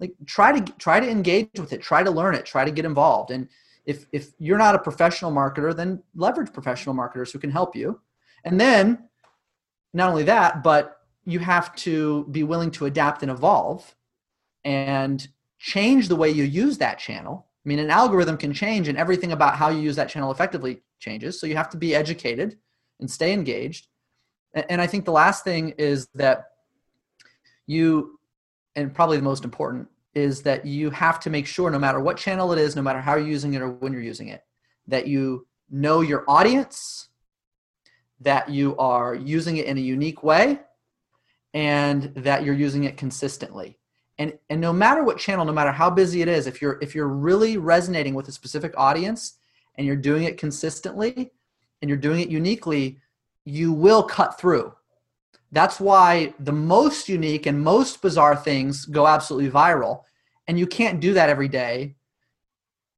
like 0.00 0.14
try 0.24 0.58
to 0.58 0.72
try 0.78 1.00
to 1.00 1.06
engage 1.06 1.50
with 1.58 1.74
it 1.74 1.82
try 1.82 2.02
to 2.02 2.10
learn 2.10 2.34
it 2.34 2.46
try 2.46 2.64
to 2.64 2.70
get 2.70 2.86
involved. 2.86 3.30
And 3.30 3.46
if 3.86 4.06
if 4.12 4.32
you're 4.38 4.58
not 4.58 4.74
a 4.74 4.78
professional 4.78 5.32
marketer 5.32 5.74
then 5.74 6.02
leverage 6.14 6.52
professional 6.52 6.94
marketers 6.94 7.32
who 7.32 7.38
can 7.38 7.50
help 7.50 7.74
you. 7.74 8.00
And 8.44 8.60
then 8.60 9.08
not 9.94 10.10
only 10.10 10.24
that 10.24 10.62
but 10.62 10.98
you 11.24 11.38
have 11.38 11.74
to 11.76 12.26
be 12.30 12.42
willing 12.42 12.70
to 12.72 12.86
adapt 12.86 13.22
and 13.22 13.30
evolve 13.30 13.94
and 14.64 15.26
change 15.58 16.08
the 16.08 16.16
way 16.16 16.30
you 16.30 16.44
use 16.44 16.78
that 16.78 16.98
channel. 16.98 17.46
I 17.64 17.68
mean 17.68 17.78
an 17.78 17.90
algorithm 17.90 18.36
can 18.36 18.52
change 18.52 18.88
and 18.88 18.98
everything 18.98 19.32
about 19.32 19.56
how 19.56 19.68
you 19.70 19.80
use 19.80 19.96
that 19.96 20.08
channel 20.08 20.30
effectively 20.30 20.82
changes. 20.98 21.40
So 21.40 21.46
you 21.46 21.56
have 21.56 21.70
to 21.70 21.76
be 21.76 21.94
educated 21.94 22.58
and 23.00 23.10
stay 23.10 23.32
engaged. 23.32 23.88
And 24.52 24.80
i 24.80 24.86
think 24.86 25.04
the 25.04 25.12
last 25.12 25.44
thing 25.44 25.74
is 25.78 26.08
that 26.14 26.46
you 27.66 28.18
and 28.74 28.94
probably 28.94 29.16
the 29.16 29.22
most 29.22 29.44
important 29.44 29.88
is 30.16 30.42
that 30.42 30.64
you 30.64 30.90
have 30.90 31.20
to 31.20 31.30
make 31.30 31.46
sure 31.46 31.70
no 31.70 31.78
matter 31.78 32.00
what 32.00 32.16
channel 32.16 32.52
it 32.52 32.58
is 32.58 32.74
no 32.74 32.82
matter 32.82 33.00
how 33.00 33.14
you're 33.16 33.28
using 33.28 33.54
it 33.54 33.62
or 33.62 33.70
when 33.70 33.92
you're 33.92 34.02
using 34.02 34.28
it 34.28 34.42
that 34.88 35.06
you 35.06 35.46
know 35.70 36.00
your 36.00 36.24
audience 36.28 37.08
that 38.20 38.48
you 38.48 38.76
are 38.78 39.14
using 39.14 39.56
it 39.58 39.66
in 39.66 39.76
a 39.76 39.80
unique 39.80 40.22
way 40.22 40.58
and 41.52 42.12
that 42.16 42.44
you're 42.44 42.54
using 42.54 42.84
it 42.84 42.96
consistently. 42.96 43.78
And 44.18 44.38
and 44.48 44.60
no 44.60 44.72
matter 44.72 45.02
what 45.04 45.18
channel 45.18 45.44
no 45.44 45.52
matter 45.52 45.72
how 45.72 45.90
busy 45.90 46.22
it 46.22 46.28
is 46.28 46.46
if 46.46 46.62
you're 46.62 46.78
if 46.80 46.94
you're 46.94 47.08
really 47.08 47.58
resonating 47.58 48.14
with 48.14 48.28
a 48.28 48.32
specific 48.32 48.72
audience 48.76 49.38
and 49.74 49.86
you're 49.86 49.96
doing 49.96 50.24
it 50.24 50.38
consistently 50.38 51.32
and 51.82 51.88
you're 51.88 51.98
doing 51.98 52.20
it 52.20 52.30
uniquely 52.30 52.98
you 53.44 53.72
will 53.72 54.02
cut 54.02 54.40
through 54.40 54.74
that's 55.52 55.80
why 55.80 56.34
the 56.40 56.52
most 56.52 57.08
unique 57.08 57.46
and 57.46 57.62
most 57.62 58.02
bizarre 58.02 58.36
things 58.36 58.84
go 58.84 59.06
absolutely 59.06 59.50
viral. 59.50 60.02
And 60.48 60.58
you 60.58 60.66
can't 60.66 61.00
do 61.00 61.14
that 61.14 61.28
every 61.28 61.48
day 61.48 61.96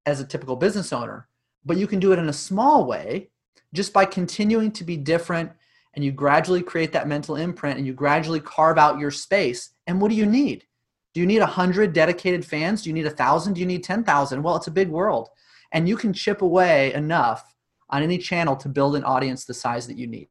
as 0.06 0.20
a 0.20 0.26
typical 0.26 0.56
business 0.56 0.92
owner, 0.92 1.28
but 1.64 1.76
you 1.76 1.87
can 1.87 2.00
do 2.00 2.12
it 2.12 2.18
in 2.18 2.28
a 2.28 2.32
small 2.32 2.87
way 2.87 3.30
just 3.74 3.92
by 3.92 4.04
continuing 4.04 4.72
to 4.72 4.84
be 4.84 4.96
different 4.96 5.52
and 5.94 6.04
you 6.04 6.12
gradually 6.12 6.62
create 6.62 6.92
that 6.92 7.08
mental 7.08 7.37
imprint 7.37 7.76
and 7.76 7.87
you 7.87 7.92
gradually 7.92 8.40
carve 8.40 8.78
out 8.78 8.98
your 8.98 9.11
space. 9.11 9.70
And 9.87 10.00
what 10.00 10.11
do 10.11 10.14
you 10.14 10.26
need? 10.26 10.64
Do 11.12 11.20
you 11.20 11.26
need 11.26 11.40
100 11.40 11.92
dedicated 11.92 12.44
fans? 12.44 12.82
Do 12.82 12.90
you 12.90 12.94
need 12.94 13.06
1,000? 13.06 13.54
Do 13.54 13.61
you 13.61 13.66
need 13.66 13.82
10,000? 13.82 14.42
Well, 14.42 14.56
it's 14.56 14.66
a 14.66 14.72
big 14.72 14.88
world. 14.88 15.28
And 15.72 15.88
you 15.88 15.96
can 15.96 16.12
chip 16.12 16.42
away 16.42 16.92
enough 16.94 17.54
on 17.90 18.02
any 18.02 18.18
channel 18.18 18.56
to 18.56 18.68
build 18.68 18.96
an 18.96 19.04
audience 19.04 19.44
the 19.44 19.54
size 19.54 19.87
that 19.87 19.98
you 19.98 20.06
need. 20.06 20.28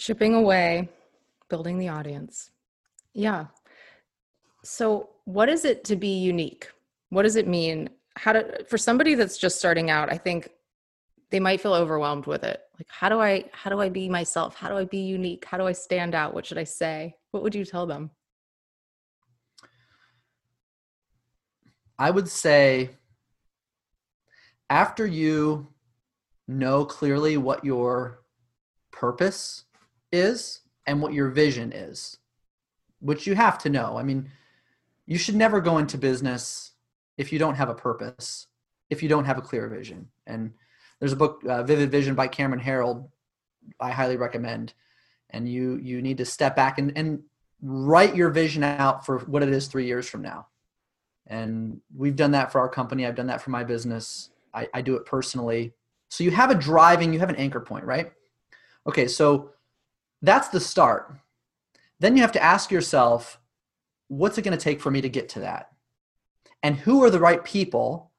Chipping 0.00 0.34
away 0.34 0.88
building 1.50 1.78
the 1.78 1.88
audience. 1.88 2.50
Yeah. 3.12 3.46
So 4.64 5.10
what 5.24 5.48
is 5.48 5.64
it 5.64 5.84
to 5.84 5.96
be 5.96 6.18
unique? 6.18 6.68
What 7.10 7.22
does 7.22 7.36
it 7.36 7.46
mean? 7.46 7.90
How 8.16 8.32
to 8.32 8.64
for 8.64 8.78
somebody 8.78 9.14
that's 9.14 9.38
just 9.38 9.58
starting 9.58 9.88
out 9.88 10.12
i 10.12 10.18
think 10.18 10.50
they 11.30 11.38
might 11.38 11.60
feel 11.60 11.74
overwhelmed 11.74 12.26
with 12.26 12.42
it. 12.42 12.60
Like 12.78 12.88
how 12.88 13.08
do 13.08 13.20
i 13.20 13.44
how 13.52 13.70
do 13.70 13.80
i 13.80 13.88
be 13.88 14.08
myself? 14.08 14.56
How 14.56 14.68
do 14.68 14.76
i 14.76 14.84
be 14.84 14.98
unique? 14.98 15.44
How 15.44 15.58
do 15.58 15.66
i 15.66 15.72
stand 15.72 16.14
out? 16.14 16.34
What 16.34 16.46
should 16.46 16.58
i 16.58 16.64
say? 16.64 17.14
What 17.30 17.42
would 17.42 17.54
you 17.54 17.64
tell 17.64 17.86
them? 17.86 18.10
I 21.98 22.10
would 22.10 22.28
say 22.28 22.90
after 24.70 25.06
you 25.06 25.68
know 26.48 26.84
clearly 26.84 27.36
what 27.36 27.64
your 27.64 28.22
purpose 28.90 29.64
is 30.12 30.60
and 30.86 31.00
what 31.00 31.12
your 31.12 31.28
vision 31.28 31.72
is 31.72 32.18
which 33.02 33.26
you 33.26 33.34
have 33.34 33.58
to 33.58 33.70
know. 33.70 33.96
I 33.98 34.02
mean 34.02 34.30
you 35.06 35.18
should 35.18 35.34
never 35.34 35.60
go 35.60 35.78
into 35.78 35.98
business 35.98 36.72
if 37.16 37.32
you 37.32 37.38
don't 37.38 37.56
have 37.56 37.68
a 37.68 37.74
purpose 37.74 38.46
if 38.90 39.02
you 39.02 39.08
don't 39.08 39.24
have 39.24 39.38
a 39.38 39.42
clear 39.42 39.68
vision. 39.68 40.08
And 40.26 40.52
there's 40.98 41.12
a 41.12 41.16
book 41.16 41.42
uh, 41.48 41.62
vivid 41.62 41.90
vision 41.90 42.14
by 42.14 42.28
cameron 42.28 42.60
Herold, 42.60 43.08
i 43.80 43.90
highly 43.90 44.16
recommend. 44.16 44.74
And 45.30 45.48
you 45.48 45.78
you 45.80 46.02
need 46.02 46.18
to 46.18 46.24
step 46.24 46.56
back 46.56 46.78
and, 46.78 46.92
and 46.96 47.22
write 47.62 48.16
your 48.16 48.30
vision 48.30 48.64
out 48.64 49.06
for 49.06 49.20
what 49.20 49.42
it 49.42 49.48
is 49.48 49.68
three 49.68 49.86
years 49.86 50.08
from 50.08 50.22
now. 50.22 50.48
And 51.28 51.80
we've 51.96 52.16
done 52.16 52.32
that 52.32 52.50
for 52.50 52.60
our 52.60 52.68
company. 52.68 53.06
I've 53.06 53.14
done 53.14 53.28
that 53.28 53.40
for 53.40 53.50
my 53.50 53.62
business. 53.62 54.30
I, 54.52 54.68
I 54.74 54.82
do 54.82 54.96
it 54.96 55.06
personally. 55.06 55.72
So 56.08 56.24
you 56.24 56.32
have 56.32 56.50
a 56.50 56.56
driving 56.56 57.12
you 57.12 57.20
have 57.20 57.30
an 57.30 57.36
anchor 57.36 57.60
point 57.60 57.84
right? 57.84 58.12
Okay 58.86 59.06
so 59.06 59.50
that's 60.22 60.48
the 60.48 60.60
start 60.60 61.14
then 61.98 62.16
you 62.16 62.22
have 62.22 62.32
to 62.32 62.42
ask 62.42 62.70
yourself 62.70 63.40
what's 64.08 64.38
it 64.38 64.42
going 64.42 64.56
to 64.56 64.62
take 64.62 64.80
for 64.80 64.90
me 64.90 65.00
to 65.00 65.08
get 65.08 65.28
to 65.28 65.40
that 65.40 65.70
and 66.62 66.76
who 66.76 67.02
are 67.02 67.10
the 67.10 67.20
right 67.20 67.44
people 67.44 68.10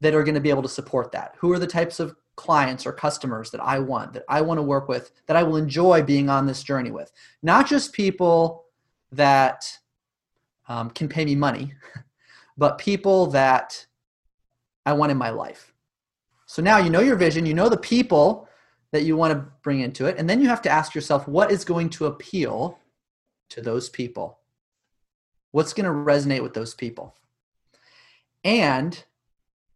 that 0.00 0.14
are 0.14 0.24
going 0.24 0.34
to 0.34 0.40
be 0.40 0.50
able 0.50 0.62
to 0.62 0.68
support 0.68 1.12
that 1.12 1.34
who 1.38 1.52
are 1.52 1.58
the 1.58 1.66
types 1.66 2.00
of 2.00 2.14
clients 2.36 2.86
or 2.86 2.92
customers 2.92 3.50
that 3.50 3.60
I 3.60 3.78
want, 3.78 4.14
that 4.14 4.24
I 4.28 4.40
want 4.40 4.58
to 4.58 4.62
work 4.62 4.88
with, 4.88 5.12
that 5.26 5.36
I 5.36 5.42
will 5.42 5.56
enjoy 5.56 6.02
being 6.02 6.28
on 6.28 6.46
this 6.46 6.62
journey 6.62 6.90
with. 6.90 7.12
Not 7.42 7.68
just 7.68 7.92
people 7.92 8.64
that 9.12 9.70
um, 10.68 10.90
can 10.90 11.08
pay 11.08 11.24
me 11.24 11.34
money, 11.34 11.74
but 12.56 12.78
people 12.78 13.26
that 13.28 13.86
I 14.86 14.92
want 14.94 15.12
in 15.12 15.18
my 15.18 15.30
life. 15.30 15.72
So 16.46 16.62
now 16.62 16.78
you 16.78 16.90
know 16.90 17.00
your 17.00 17.16
vision, 17.16 17.46
you 17.46 17.54
know 17.54 17.68
the 17.68 17.76
people 17.76 18.48
that 18.92 19.02
you 19.02 19.16
want 19.16 19.32
to 19.32 19.52
bring 19.62 19.80
into 19.80 20.06
it, 20.06 20.16
and 20.18 20.28
then 20.28 20.40
you 20.40 20.48
have 20.48 20.62
to 20.62 20.70
ask 20.70 20.94
yourself 20.94 21.26
what 21.26 21.50
is 21.50 21.64
going 21.64 21.90
to 21.90 22.06
appeal 22.06 22.78
to 23.50 23.60
those 23.60 23.88
people? 23.88 24.38
What's 25.50 25.72
going 25.72 25.86
to 25.86 25.90
resonate 25.90 26.42
with 26.42 26.54
those 26.54 26.74
people? 26.74 27.14
And 28.44 29.02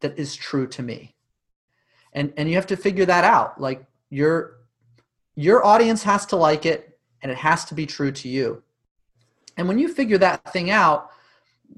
that 0.00 0.18
is 0.18 0.34
true 0.34 0.66
to 0.68 0.82
me. 0.82 1.14
And 2.12 2.32
and 2.36 2.48
you 2.48 2.54
have 2.54 2.66
to 2.68 2.76
figure 2.76 3.04
that 3.06 3.24
out. 3.24 3.60
Like 3.60 3.84
your 4.10 4.58
your 5.34 5.64
audience 5.64 6.02
has 6.04 6.24
to 6.26 6.36
like 6.36 6.64
it 6.64 6.98
and 7.22 7.30
it 7.30 7.38
has 7.38 7.64
to 7.66 7.74
be 7.74 7.86
true 7.86 8.12
to 8.12 8.28
you. 8.28 8.62
And 9.56 9.68
when 9.68 9.78
you 9.78 9.88
figure 9.88 10.18
that 10.18 10.52
thing 10.52 10.70
out 10.70 11.10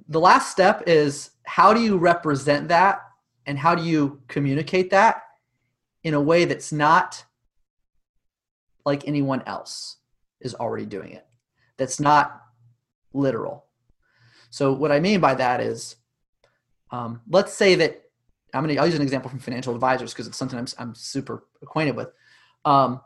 the 0.09 0.21
last 0.21 0.51
step 0.51 0.83
is 0.87 1.31
how 1.45 1.73
do 1.73 1.81
you 1.81 1.97
represent 1.97 2.69
that? 2.69 3.03
And 3.47 3.59
how 3.59 3.75
do 3.75 3.83
you 3.83 4.21
communicate 4.29 4.91
that 4.91 5.23
in 6.05 6.15
a 6.15 6.21
way 6.21 6.45
that's 6.45 6.73
not 6.73 7.25
like 8.89 9.07
anyone 9.07 9.43
else 9.47 9.99
is 10.41 10.55
already 10.55 10.87
doing 10.87 11.13
it 11.13 11.27
that's 11.77 12.01
not 12.01 12.43
literal 13.13 13.67
so 14.51 14.73
what 14.73 14.91
i 14.91 14.99
mean 14.99 15.21
by 15.21 15.35
that 15.35 15.61
is 15.61 15.97
um, 16.91 17.21
let's 17.29 17.53
say 17.53 17.75
that 17.77 18.03
I'm 18.55 18.65
going 18.65 18.75
to, 18.75 18.81
I'll 18.81 18.87
use 18.87 18.97
an 18.97 19.03
example 19.03 19.31
from 19.31 19.41
financial 19.41 19.75
advisors 19.75 20.13
because 20.13 20.27
it's 20.27 20.37
something 20.37 20.59
I'm, 20.59 20.67
I'm 20.79 20.95
super 20.95 21.45
acquainted 21.63 21.97
with. 21.97 22.09
Um, 22.65 23.01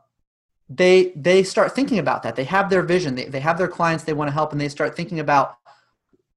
they, 0.69 1.13
they 1.17 1.43
start 1.43 1.75
thinking 1.75 1.99
about 1.99 2.23
that. 2.23 2.37
They 2.37 2.45
have 2.45 2.71
their 2.71 2.83
vision. 2.83 3.15
They, 3.15 3.25
they 3.25 3.41
have 3.41 3.59
their 3.59 3.69
clients 3.69 4.05
they 4.05 4.13
want 4.13 4.29
to 4.29 4.33
help 4.33 4.53
and 4.53 4.61
they 4.61 4.69
start 4.69 4.97
thinking 4.97 5.21
about 5.21 5.57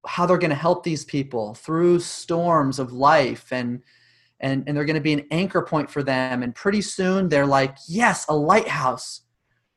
how 0.08 0.26
they're 0.26 0.38
going 0.38 0.50
to 0.50 0.56
help 0.56 0.84
these 0.84 1.06
people 1.06 1.54
through 1.54 2.00
storms 2.00 2.80
of 2.80 2.92
life 2.92 3.52
and, 3.52 3.82
and, 4.40 4.64
and 4.68 4.76
they're 4.76 4.86
going 4.86 4.96
to 4.96 5.02
be 5.02 5.14
an 5.14 5.26
anchor 5.32 5.62
point 5.62 5.90
for 5.90 6.04
them. 6.04 6.44
And 6.44 6.54
pretty 6.54 6.82
soon 6.82 7.30
they're 7.30 7.46
like, 7.46 7.78
yes, 7.88 8.26
a 8.28 8.36
lighthouse. 8.36 9.22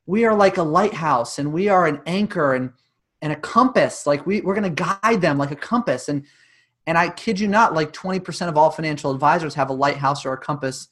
We 0.09 0.25
are 0.25 0.35
like 0.35 0.57
a 0.57 0.63
lighthouse 0.63 1.39
and 1.39 1.53
we 1.53 1.69
are 1.69 1.87
an 1.87 2.01
anchor 2.07 2.55
and, 2.55 2.73
and 3.21 3.31
a 3.31 3.37
compass. 3.37 4.07
Like 4.07 4.25
we, 4.25 4.41
we're 4.41 4.55
going 4.55 4.75
to 4.75 4.99
guide 5.03 5.21
them 5.21 5.37
like 5.37 5.51
a 5.51 5.57
compass. 5.57 6.09
And, 6.09 6.25
and 6.87 6.97
I 6.97 7.11
kid 7.11 7.39
you 7.39 7.47
not, 7.47 7.75
like 7.75 7.93
20% 7.93 8.49
of 8.49 8.57
all 8.57 8.71
financial 8.71 9.11
advisors 9.11 9.55
have 9.55 9.69
a 9.69 9.75
lighthouse 9.75 10.25
or 10.25 10.33
a 10.33 10.39
compass 10.39 10.89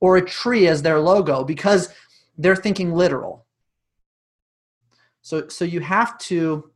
or 0.00 0.16
a 0.16 0.24
tree 0.24 0.66
as 0.66 0.80
their 0.80 0.98
logo 0.98 1.44
because 1.44 1.90
they're 2.38 2.56
thinking 2.56 2.94
literal. 2.94 3.44
So, 5.20 5.48
so 5.48 5.66
you 5.66 5.80
have 5.80 6.16
to, 6.20 6.70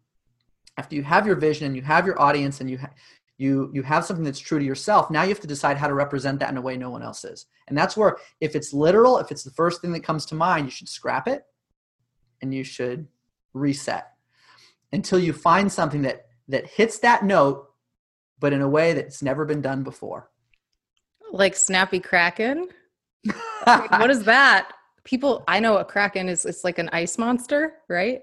after 0.76 0.94
you 0.94 1.02
have 1.04 1.26
your 1.26 1.36
vision 1.36 1.68
and 1.68 1.74
you 1.74 1.80
have 1.80 2.04
your 2.04 2.20
audience 2.20 2.60
and 2.60 2.68
you, 2.68 2.76
ha- 2.76 2.92
you, 3.38 3.70
you 3.72 3.82
have 3.82 4.04
something 4.04 4.26
that's 4.26 4.38
true 4.38 4.58
to 4.58 4.64
yourself, 4.64 5.10
now 5.10 5.22
you 5.22 5.30
have 5.30 5.40
to 5.40 5.46
decide 5.46 5.78
how 5.78 5.86
to 5.86 5.94
represent 5.94 6.38
that 6.40 6.50
in 6.50 6.58
a 6.58 6.60
way 6.60 6.76
no 6.76 6.90
one 6.90 7.02
else 7.02 7.24
is. 7.24 7.46
And 7.68 7.78
that's 7.78 7.96
where, 7.96 8.18
if 8.42 8.54
it's 8.54 8.74
literal, 8.74 9.16
if 9.16 9.30
it's 9.30 9.42
the 9.42 9.52
first 9.52 9.80
thing 9.80 9.92
that 9.92 10.04
comes 10.04 10.26
to 10.26 10.34
mind, 10.34 10.66
you 10.66 10.70
should 10.70 10.90
scrap 10.90 11.26
it 11.26 11.44
and 12.42 12.54
you 12.54 12.64
should 12.64 13.06
reset 13.54 14.12
until 14.92 15.18
you 15.18 15.32
find 15.32 15.70
something 15.70 16.02
that, 16.02 16.26
that 16.48 16.66
hits 16.66 16.98
that 16.98 17.24
note 17.24 17.68
but 18.40 18.52
in 18.52 18.60
a 18.60 18.68
way 18.68 18.92
that's 18.92 19.22
never 19.22 19.44
been 19.44 19.60
done 19.60 19.82
before. 19.82 20.30
Like 21.32 21.56
Snappy 21.56 22.00
Kraken? 22.00 22.68
what 23.58 24.10
is 24.10 24.24
that? 24.24 24.72
People, 25.04 25.44
I 25.48 25.60
know 25.60 25.78
a 25.78 25.84
Kraken 25.84 26.28
is 26.28 26.44
it's 26.44 26.64
like 26.64 26.78
an 26.78 26.88
ice 26.92 27.18
monster, 27.18 27.74
right? 27.88 28.22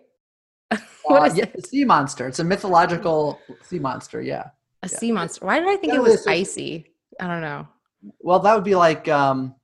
what 1.04 1.22
uh, 1.22 1.26
is 1.26 1.38
yeah, 1.38 1.46
it? 1.54 1.68
sea 1.68 1.86
monster. 1.86 2.28
It's 2.28 2.40
a 2.40 2.44
mythological 2.44 3.40
sea 3.64 3.80
monster. 3.80 4.22
Yeah. 4.22 4.50
A 4.84 4.90
yeah. 4.90 4.98
sea 4.98 5.12
monster. 5.12 5.46
Why 5.46 5.60
did 5.60 5.68
I 5.68 5.78
think 5.78 5.94
it 5.94 6.02
was 6.02 6.26
icy? 6.28 6.94
I 7.20 7.28
don't 7.28 7.42
know. 7.42 7.68
Well, 8.20 8.40
that 8.40 8.54
would 8.54 8.64
be 8.64 8.76
like 8.76 9.08
um, 9.08 9.56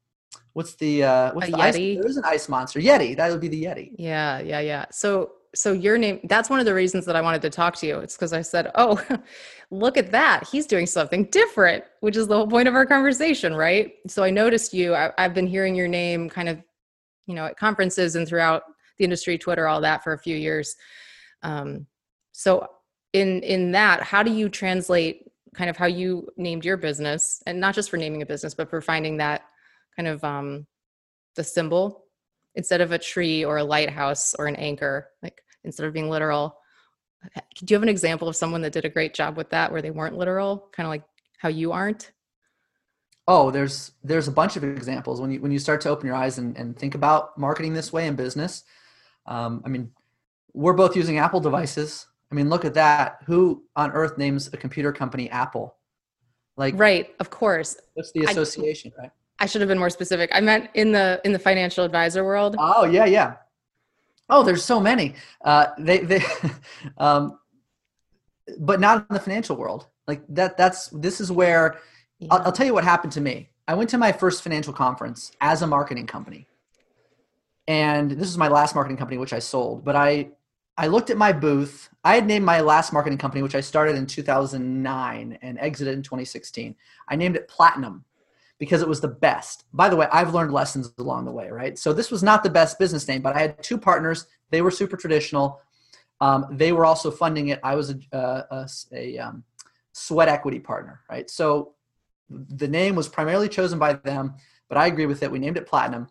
what's 0.53 0.75
the 0.75 1.03
uh, 1.03 1.33
what's 1.33 1.47
a 1.47 1.51
the 1.51 1.57
Yeti? 1.57 1.95
Ice? 1.97 2.03
There's 2.03 2.17
an 2.17 2.23
ice 2.25 2.49
monster. 2.49 2.79
Yeti. 2.79 3.15
That 3.15 3.31
would 3.31 3.41
be 3.41 3.47
the 3.47 3.63
Yeti. 3.63 3.91
Yeah, 3.97 4.39
yeah, 4.39 4.59
yeah. 4.59 4.85
So 4.91 5.31
so 5.53 5.73
your 5.73 5.97
name 5.97 6.19
that's 6.25 6.49
one 6.49 6.59
of 6.59 6.65
the 6.65 6.73
reasons 6.73 7.05
that 7.05 7.15
i 7.15 7.21
wanted 7.21 7.41
to 7.41 7.49
talk 7.49 7.75
to 7.75 7.85
you 7.85 7.99
it's 7.99 8.15
because 8.15 8.31
i 8.31 8.41
said 8.41 8.71
oh 8.75 9.01
look 9.71 9.97
at 9.97 10.11
that 10.11 10.47
he's 10.47 10.65
doing 10.65 10.85
something 10.85 11.25
different 11.25 11.83
which 11.99 12.15
is 12.15 12.27
the 12.27 12.35
whole 12.35 12.47
point 12.47 12.67
of 12.67 12.75
our 12.75 12.85
conversation 12.85 13.53
right 13.53 13.95
so 14.07 14.23
i 14.23 14.29
noticed 14.29 14.73
you 14.73 14.95
I, 14.95 15.11
have 15.17 15.33
been 15.33 15.47
hearing 15.47 15.75
your 15.75 15.87
name 15.87 16.29
kind 16.29 16.47
of 16.47 16.61
you 17.27 17.35
know 17.35 17.45
at 17.45 17.57
conferences 17.57 18.15
and 18.15 18.27
throughout 18.27 18.63
the 18.97 19.03
industry 19.03 19.37
twitter 19.37 19.67
all 19.67 19.81
that 19.81 20.03
for 20.03 20.13
a 20.13 20.17
few 20.17 20.37
years 20.37 20.75
um, 21.43 21.85
so 22.31 22.67
in 23.13 23.41
in 23.43 23.71
that 23.71 24.03
how 24.03 24.23
do 24.23 24.31
you 24.31 24.47
translate 24.47 25.29
kind 25.53 25.69
of 25.69 25.75
how 25.75 25.85
you 25.85 26.27
named 26.37 26.63
your 26.63 26.77
business 26.77 27.43
and 27.45 27.59
not 27.59 27.75
just 27.75 27.89
for 27.89 27.97
naming 27.97 28.21
a 28.21 28.25
business 28.25 28.53
but 28.53 28.69
for 28.69 28.79
finding 28.79 29.17
that 29.17 29.41
kind 29.95 30.07
of 30.07 30.23
um, 30.23 30.65
the 31.35 31.43
symbol 31.43 32.05
instead 32.55 32.81
of 32.81 32.91
a 32.91 32.97
tree 32.97 33.45
or 33.45 33.57
a 33.57 33.63
lighthouse 33.63 34.33
or 34.33 34.47
an 34.47 34.55
anchor 34.57 35.09
like 35.23 35.41
instead 35.63 35.85
of 35.85 35.93
being 35.93 36.09
literal 36.09 36.57
do 37.55 37.65
you 37.67 37.75
have 37.75 37.83
an 37.83 37.89
example 37.89 38.27
of 38.27 38.35
someone 38.35 38.61
that 38.61 38.73
did 38.73 38.85
a 38.85 38.89
great 38.89 39.13
job 39.13 39.37
with 39.37 39.49
that 39.51 39.71
where 39.71 39.81
they 39.81 39.91
weren't 39.91 40.17
literal 40.17 40.69
kind 40.71 40.85
of 40.85 40.89
like 40.89 41.03
how 41.37 41.49
you 41.49 41.71
aren't? 41.71 42.11
Oh 43.27 43.51
there's 43.51 43.91
there's 44.03 44.27
a 44.27 44.31
bunch 44.31 44.55
of 44.55 44.63
examples. 44.63 45.21
When 45.21 45.31
you 45.31 45.41
when 45.41 45.51
you 45.51 45.59
start 45.59 45.81
to 45.81 45.89
open 45.89 46.07
your 46.07 46.15
eyes 46.15 46.37
and, 46.37 46.57
and 46.57 46.77
think 46.77 46.95
about 46.95 47.37
marketing 47.37 47.73
this 47.73 47.93
way 47.93 48.07
in 48.07 48.15
business 48.15 48.63
um, 49.27 49.61
i 49.65 49.69
mean 49.69 49.91
we're 50.53 50.73
both 50.73 50.95
using 50.95 51.17
apple 51.19 51.39
devices. 51.39 52.07
I 52.31 52.35
mean 52.35 52.49
look 52.49 52.65
at 52.65 52.73
that. 52.73 53.19
Who 53.25 53.63
on 53.75 53.91
earth 53.91 54.17
names 54.17 54.49
a 54.51 54.57
computer 54.57 54.91
company 54.91 55.29
apple? 55.29 55.75
Like 56.57 56.73
right 56.77 57.13
of 57.19 57.29
course. 57.29 57.77
What's 57.93 58.11
the 58.11 58.25
association 58.25 58.91
I, 58.97 59.03
right 59.03 59.11
I 59.41 59.47
should 59.47 59.59
have 59.61 59.67
been 59.67 59.79
more 59.79 59.89
specific. 59.89 60.29
I 60.31 60.39
meant 60.39 60.69
in 60.75 60.91
the 60.91 61.19
in 61.25 61.33
the 61.33 61.39
financial 61.39 61.83
advisor 61.83 62.23
world. 62.23 62.55
Oh 62.59 62.85
yeah, 62.85 63.05
yeah. 63.05 63.37
Oh, 64.29 64.43
there's 64.43 64.63
so 64.63 64.79
many. 64.79 65.15
Uh, 65.43 65.65
they 65.79 65.97
they, 65.97 66.23
um, 66.99 67.39
but 68.59 68.79
not 68.79 69.07
in 69.09 69.15
the 69.15 69.19
financial 69.19 69.55
world. 69.55 69.87
Like 70.07 70.21
that. 70.29 70.57
That's 70.57 70.89
this 70.89 71.19
is 71.19 71.31
where 71.31 71.79
yeah. 72.19 72.27
I'll, 72.29 72.41
I'll 72.43 72.51
tell 72.51 72.67
you 72.67 72.73
what 72.75 72.83
happened 72.83 73.13
to 73.13 73.21
me. 73.21 73.49
I 73.67 73.73
went 73.73 73.89
to 73.89 73.97
my 73.97 74.11
first 74.11 74.43
financial 74.43 74.73
conference 74.73 75.31
as 75.41 75.63
a 75.63 75.67
marketing 75.67 76.05
company, 76.05 76.47
and 77.67 78.11
this 78.11 78.29
is 78.29 78.37
my 78.37 78.47
last 78.47 78.75
marketing 78.75 78.97
company, 78.97 79.17
which 79.17 79.33
I 79.33 79.39
sold. 79.39 79.83
But 79.83 79.95
I 79.95 80.29
I 80.77 80.85
looked 80.85 81.09
at 81.09 81.17
my 81.17 81.33
booth. 81.33 81.89
I 82.03 82.13
had 82.13 82.27
named 82.27 82.45
my 82.45 82.61
last 82.61 82.93
marketing 82.93 83.17
company, 83.17 83.41
which 83.41 83.55
I 83.55 83.61
started 83.61 83.95
in 83.95 84.05
2009 84.05 85.39
and 85.41 85.59
exited 85.59 85.95
in 85.95 86.03
2016. 86.03 86.75
I 87.07 87.15
named 87.15 87.35
it 87.35 87.47
Platinum 87.47 88.05
because 88.61 88.83
it 88.83 88.87
was 88.87 89.01
the 89.01 89.07
best. 89.07 89.65
By 89.73 89.89
the 89.89 89.95
way, 89.95 90.07
I've 90.11 90.35
learned 90.35 90.53
lessons 90.53 90.93
along 90.99 91.25
the 91.25 91.31
way, 91.31 91.49
right? 91.49 91.79
So 91.79 91.93
this 91.93 92.11
was 92.11 92.21
not 92.21 92.43
the 92.43 92.49
best 92.51 92.77
business 92.77 93.07
name, 93.07 93.23
but 93.23 93.35
I 93.35 93.39
had 93.39 93.63
two 93.63 93.75
partners. 93.75 94.27
They 94.51 94.61
were 94.61 94.69
super 94.69 94.95
traditional. 94.95 95.59
Um, 96.21 96.45
they 96.51 96.71
were 96.71 96.85
also 96.85 97.09
funding 97.09 97.47
it. 97.47 97.59
I 97.63 97.73
was 97.73 97.89
a, 97.89 98.15
uh, 98.15 98.43
a, 98.51 98.69
a 98.93 99.17
um, 99.17 99.43
sweat 99.93 100.27
equity 100.27 100.59
partner, 100.59 101.01
right? 101.09 101.27
So 101.27 101.73
the 102.29 102.67
name 102.67 102.93
was 102.93 103.09
primarily 103.09 103.49
chosen 103.49 103.79
by 103.79 103.93
them, 103.93 104.35
but 104.69 104.77
I 104.77 104.85
agree 104.85 105.07
with 105.07 105.23
it. 105.23 105.31
We 105.31 105.39
named 105.39 105.57
it 105.57 105.65
Platinum. 105.65 106.07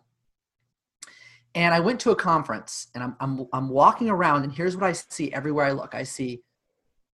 And 1.55 1.73
I 1.73 1.79
went 1.79 2.01
to 2.01 2.11
a 2.11 2.17
conference 2.17 2.87
and 2.93 3.01
I'm, 3.01 3.15
I'm, 3.21 3.47
I'm 3.53 3.69
walking 3.69 4.09
around 4.09 4.43
and 4.43 4.51
here's 4.51 4.75
what 4.75 4.87
I 4.87 4.91
see 4.91 5.31
everywhere 5.31 5.67
I 5.67 5.71
look. 5.71 5.95
I 5.95 6.03
see 6.03 6.41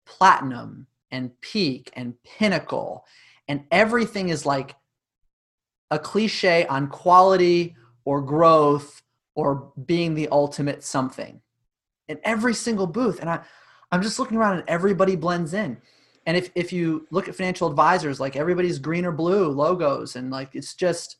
platinum 0.05 0.87
and 1.09 1.31
peak 1.39 1.89
and 1.93 2.21
pinnacle 2.23 3.05
and 3.47 3.63
everything 3.71 4.27
is 4.27 4.45
like 4.45 4.75
a 5.91 5.99
cliche 5.99 6.65
on 6.65 6.87
quality 6.87 7.75
or 8.05 8.21
growth 8.21 9.01
or 9.35 9.71
being 9.85 10.15
the 10.15 10.27
ultimate 10.29 10.83
something 10.83 11.41
in 12.07 12.19
every 12.23 12.53
single 12.53 12.87
booth. 12.87 13.19
And 13.19 13.29
I, 13.29 13.41
I'm 13.91 14.01
just 14.01 14.17
looking 14.17 14.37
around 14.37 14.59
and 14.59 14.63
everybody 14.67 15.15
blends 15.15 15.53
in. 15.53 15.77
And 16.25 16.37
if, 16.37 16.49
if 16.55 16.71
you 16.71 17.07
look 17.11 17.27
at 17.27 17.35
financial 17.35 17.67
advisors, 17.67 18.19
like 18.19 18.35
everybody's 18.35 18.79
green 18.79 19.05
or 19.05 19.11
blue 19.11 19.49
logos 19.49 20.15
and 20.15 20.31
like 20.31 20.55
it's 20.55 20.73
just 20.73 21.17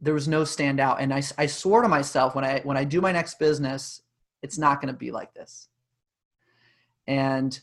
there 0.00 0.14
was 0.14 0.28
no 0.28 0.42
standout. 0.42 0.96
And 1.00 1.12
I, 1.12 1.22
I 1.38 1.46
swore 1.46 1.82
to 1.82 1.88
myself 1.88 2.34
when 2.34 2.44
I 2.44 2.60
when 2.60 2.76
I 2.76 2.84
do 2.84 3.00
my 3.00 3.12
next 3.12 3.38
business, 3.38 4.02
it's 4.42 4.58
not 4.58 4.80
going 4.80 4.92
to 4.92 4.98
be 4.98 5.10
like 5.10 5.32
this. 5.34 5.68
And 7.06 7.58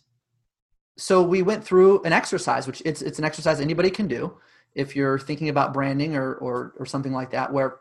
so 0.97 1.21
we 1.21 1.41
went 1.41 1.63
through 1.63 2.01
an 2.03 2.13
exercise, 2.13 2.65
which 2.65 2.81
it's 2.85 3.01
it's 3.01 3.19
an 3.19 3.25
exercise 3.25 3.59
anybody 3.59 3.89
can 3.89 4.07
do 4.07 4.37
if 4.75 4.95
you're 4.95 5.17
thinking 5.17 5.49
about 5.49 5.73
branding 5.73 6.15
or 6.15 6.35
or, 6.35 6.73
or 6.77 6.85
something 6.85 7.13
like 7.13 7.31
that, 7.31 7.51
where 7.51 7.79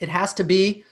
it 0.00 0.08
has 0.08 0.34
to 0.34 0.44
be 0.44 0.84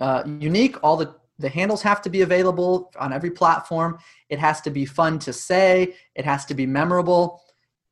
uh, 0.00 0.22
unique. 0.26 0.76
All 0.82 0.96
the 0.96 1.14
the 1.38 1.48
handles 1.48 1.82
have 1.82 2.02
to 2.02 2.10
be 2.10 2.20
available 2.22 2.92
on 2.98 3.12
every 3.12 3.30
platform. 3.30 3.98
It 4.28 4.38
has 4.38 4.60
to 4.62 4.70
be 4.70 4.84
fun 4.84 5.18
to 5.20 5.32
say. 5.32 5.94
It 6.14 6.24
has 6.24 6.44
to 6.46 6.54
be 6.54 6.66
memorable. 6.66 7.42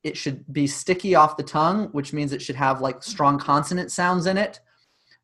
It 0.03 0.15
should 0.15 0.51
be 0.51 0.67
sticky 0.67 1.15
off 1.15 1.37
the 1.37 1.43
tongue, 1.43 1.89
which 1.91 2.13
means 2.13 2.31
it 2.31 2.41
should 2.41 2.55
have 2.55 2.81
like 2.81 3.03
strong 3.03 3.37
consonant 3.37 3.91
sounds 3.91 4.25
in 4.25 4.37
it. 4.37 4.61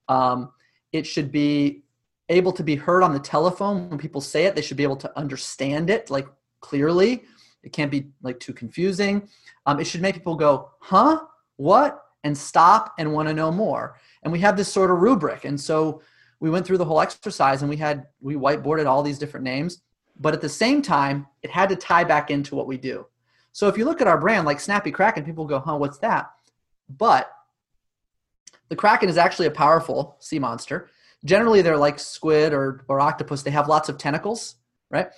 Um, 0.08 0.52
it 0.92 1.06
should 1.06 1.32
be 1.32 1.84
able 2.30 2.52
to 2.52 2.64
be 2.64 2.76
heard 2.76 3.04
on 3.04 3.14
the 3.14 3.20
telephone 3.20 3.90
when 3.90 3.98
people 3.98 4.22
say 4.22 4.46
it. 4.46 4.56
They 4.56 4.62
should 4.62 4.78
be 4.78 4.84
able 4.84 4.98
to 4.98 5.18
understand 5.18 5.90
it 5.90 6.10
like 6.10 6.28
clearly. 6.60 7.24
It 7.64 7.72
can't 7.72 7.92
be 7.92 8.08
like 8.22 8.40
too 8.40 8.54
confusing. 8.54 9.28
Um, 9.66 9.80
it 9.80 9.86
should 9.86 10.02
make 10.02 10.16
people 10.16 10.36
go, 10.36 10.72
huh? 10.80 11.20
What? 11.58 12.02
And 12.24 12.38
stop 12.38 12.96
and 12.98 13.14
want 13.14 13.28
to 13.28 13.34
know 13.34 13.52
more. 13.52 14.00
And 14.24 14.32
we 14.32 14.40
have 14.40 14.58
this 14.58 14.72
sort 14.72 14.90
of 14.90 15.00
rubric. 15.00 15.46
And 15.46 15.60
so 15.60 16.02
we 16.40 16.50
went 16.50 16.66
through 16.66 16.78
the 16.78 16.86
whole 16.86 17.02
exercise 17.02 17.62
and 17.62 17.70
we 17.70 17.78
had, 17.78 18.08
we 18.22 18.36
whiteboarded 18.36 18.86
all 18.86 19.04
these 19.04 19.20
different 19.20 19.44
names. 19.44 19.82
But 20.20 20.34
at 20.34 20.42
the 20.42 20.50
same 20.50 20.82
time, 20.82 21.28
it 21.44 21.52
had 21.52 21.70
to 21.70 21.76
tie 21.76 22.04
back 22.04 22.32
into 22.32 22.56
what 22.56 22.68
we 22.68 22.78
do. 22.78 23.06
So 23.52 23.68
if 23.68 23.78
you 23.78 23.86
look 23.86 24.02
at 24.02 24.08
our 24.08 24.20
brand 24.20 24.46
like 24.46 24.60
Snappy 24.60 24.92
Kraken, 24.92 25.26
people 25.26 25.46
go, 25.46 25.60
huh, 25.60 25.78
what's 25.78 26.00
that? 26.00 26.32
But 26.90 27.32
the 28.70 28.76
Kraken 28.76 29.10
is 29.10 29.18
actually 29.18 29.48
a 29.48 29.52
powerful 29.52 30.16
sea 30.20 30.40
monster. 30.40 30.90
Generally, 31.26 31.64
they're 31.64 31.78
like 31.78 32.00
squid 32.00 32.54
or, 32.54 32.84
or 32.88 33.00
octopus. 33.00 33.42
They 33.42 33.52
have 33.52 33.68
lots 33.68 33.90
of 33.90 33.98
tentacles, 33.98 34.56
right? 34.90 35.10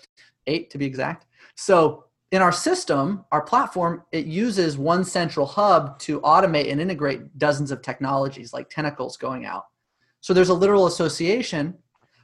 Eight 0.48 0.70
to 0.72 0.78
be 0.78 0.86
exact. 0.86 1.26
So 1.56 2.06
in 2.32 2.42
our 2.42 2.52
system, 2.52 3.26
our 3.32 3.42
platform, 3.42 4.04
it 4.12 4.26
uses 4.26 4.78
one 4.78 5.04
central 5.04 5.46
hub 5.46 5.98
to 6.00 6.22
automate 6.22 6.72
and 6.72 6.80
integrate 6.80 7.38
dozens 7.38 7.72
of 7.72 7.82
technologies 7.82 8.54
like 8.54 8.70
tentacles 8.70 9.18
going 9.18 9.46
out. 9.46 9.66
So 10.22 10.34
there's 10.34 10.50
a 10.50 10.54
literal 10.54 10.86
association, 10.86 11.76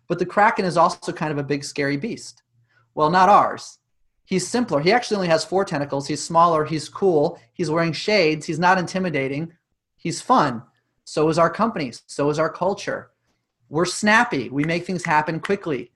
but 0.07 0.19
the 0.19 0.25
Kraken 0.25 0.65
is 0.65 0.77
also 0.77 1.11
kind 1.11 1.31
of 1.31 1.39
a 1.39 1.43
big, 1.43 1.63
scary 1.63 1.97
beast. 1.97 2.43
Well, 2.93 3.09
not 3.09 3.29
ours. 3.29 3.79
He's 4.25 4.47
simpler. 4.47 4.79
He 4.79 4.91
actually 4.91 5.17
only 5.17 5.27
has 5.27 5.45
four 5.45 5.65
tentacles. 5.65 6.07
He's 6.07 6.21
smaller. 6.21 6.65
He's 6.65 6.89
cool. 6.89 7.39
He's 7.53 7.69
wearing 7.69 7.93
shades. 7.93 8.45
He's 8.45 8.59
not 8.59 8.77
intimidating. 8.77 9.53
He's 9.97 10.21
fun. 10.21 10.63
So 11.03 11.29
is 11.29 11.37
our 11.37 11.49
company. 11.49 11.93
So 12.07 12.29
is 12.29 12.39
our 12.39 12.49
culture. 12.49 13.11
We're 13.69 13.85
snappy. 13.85 14.49
We 14.49 14.63
make 14.63 14.85
things 14.85 15.03
happen 15.03 15.39
quickly. 15.39 15.91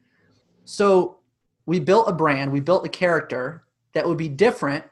So 0.65 1.19
we 1.65 1.79
built 1.79 2.09
a 2.09 2.13
brand, 2.13 2.51
we 2.51 2.59
built 2.59 2.85
a 2.85 2.89
character 2.89 3.63
that 3.93 4.07
would 4.07 4.17
be 4.17 4.29
different 4.29 4.85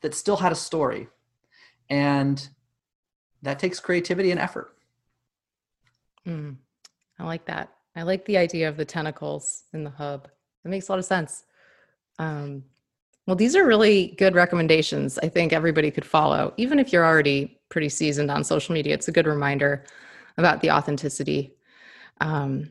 that 0.00 0.14
still 0.14 0.36
had 0.36 0.52
a 0.52 0.56
story. 0.56 1.08
And 1.88 2.48
that 3.42 3.58
takes 3.58 3.80
creativity 3.80 4.30
and 4.30 4.40
effort. 4.40 4.74
Mm, 6.26 6.56
i 7.18 7.24
like 7.24 7.44
that. 7.46 7.70
I 7.94 8.02
like 8.02 8.24
the 8.24 8.38
idea 8.38 8.68
of 8.68 8.76
the 8.76 8.84
tentacles 8.84 9.64
in 9.72 9.84
the 9.84 9.90
hub. 9.90 10.28
It 10.64 10.68
makes 10.68 10.88
a 10.88 10.92
lot 10.92 10.98
of 10.98 11.04
sense. 11.04 11.44
Um, 12.18 12.64
well 13.26 13.36
these 13.36 13.56
are 13.56 13.66
really 13.66 14.14
good 14.18 14.34
recommendations 14.34 15.18
i 15.18 15.28
think 15.28 15.52
everybody 15.52 15.90
could 15.90 16.04
follow 16.04 16.52
even 16.56 16.78
if 16.78 16.92
you're 16.92 17.06
already 17.06 17.58
pretty 17.68 17.88
seasoned 17.88 18.30
on 18.30 18.44
social 18.44 18.74
media. 18.74 18.92
It's 18.92 19.08
a 19.08 19.12
good 19.12 19.26
reminder 19.26 19.84
about 20.36 20.60
the 20.60 20.70
authenticity. 20.70 21.54
Um, 22.20 22.70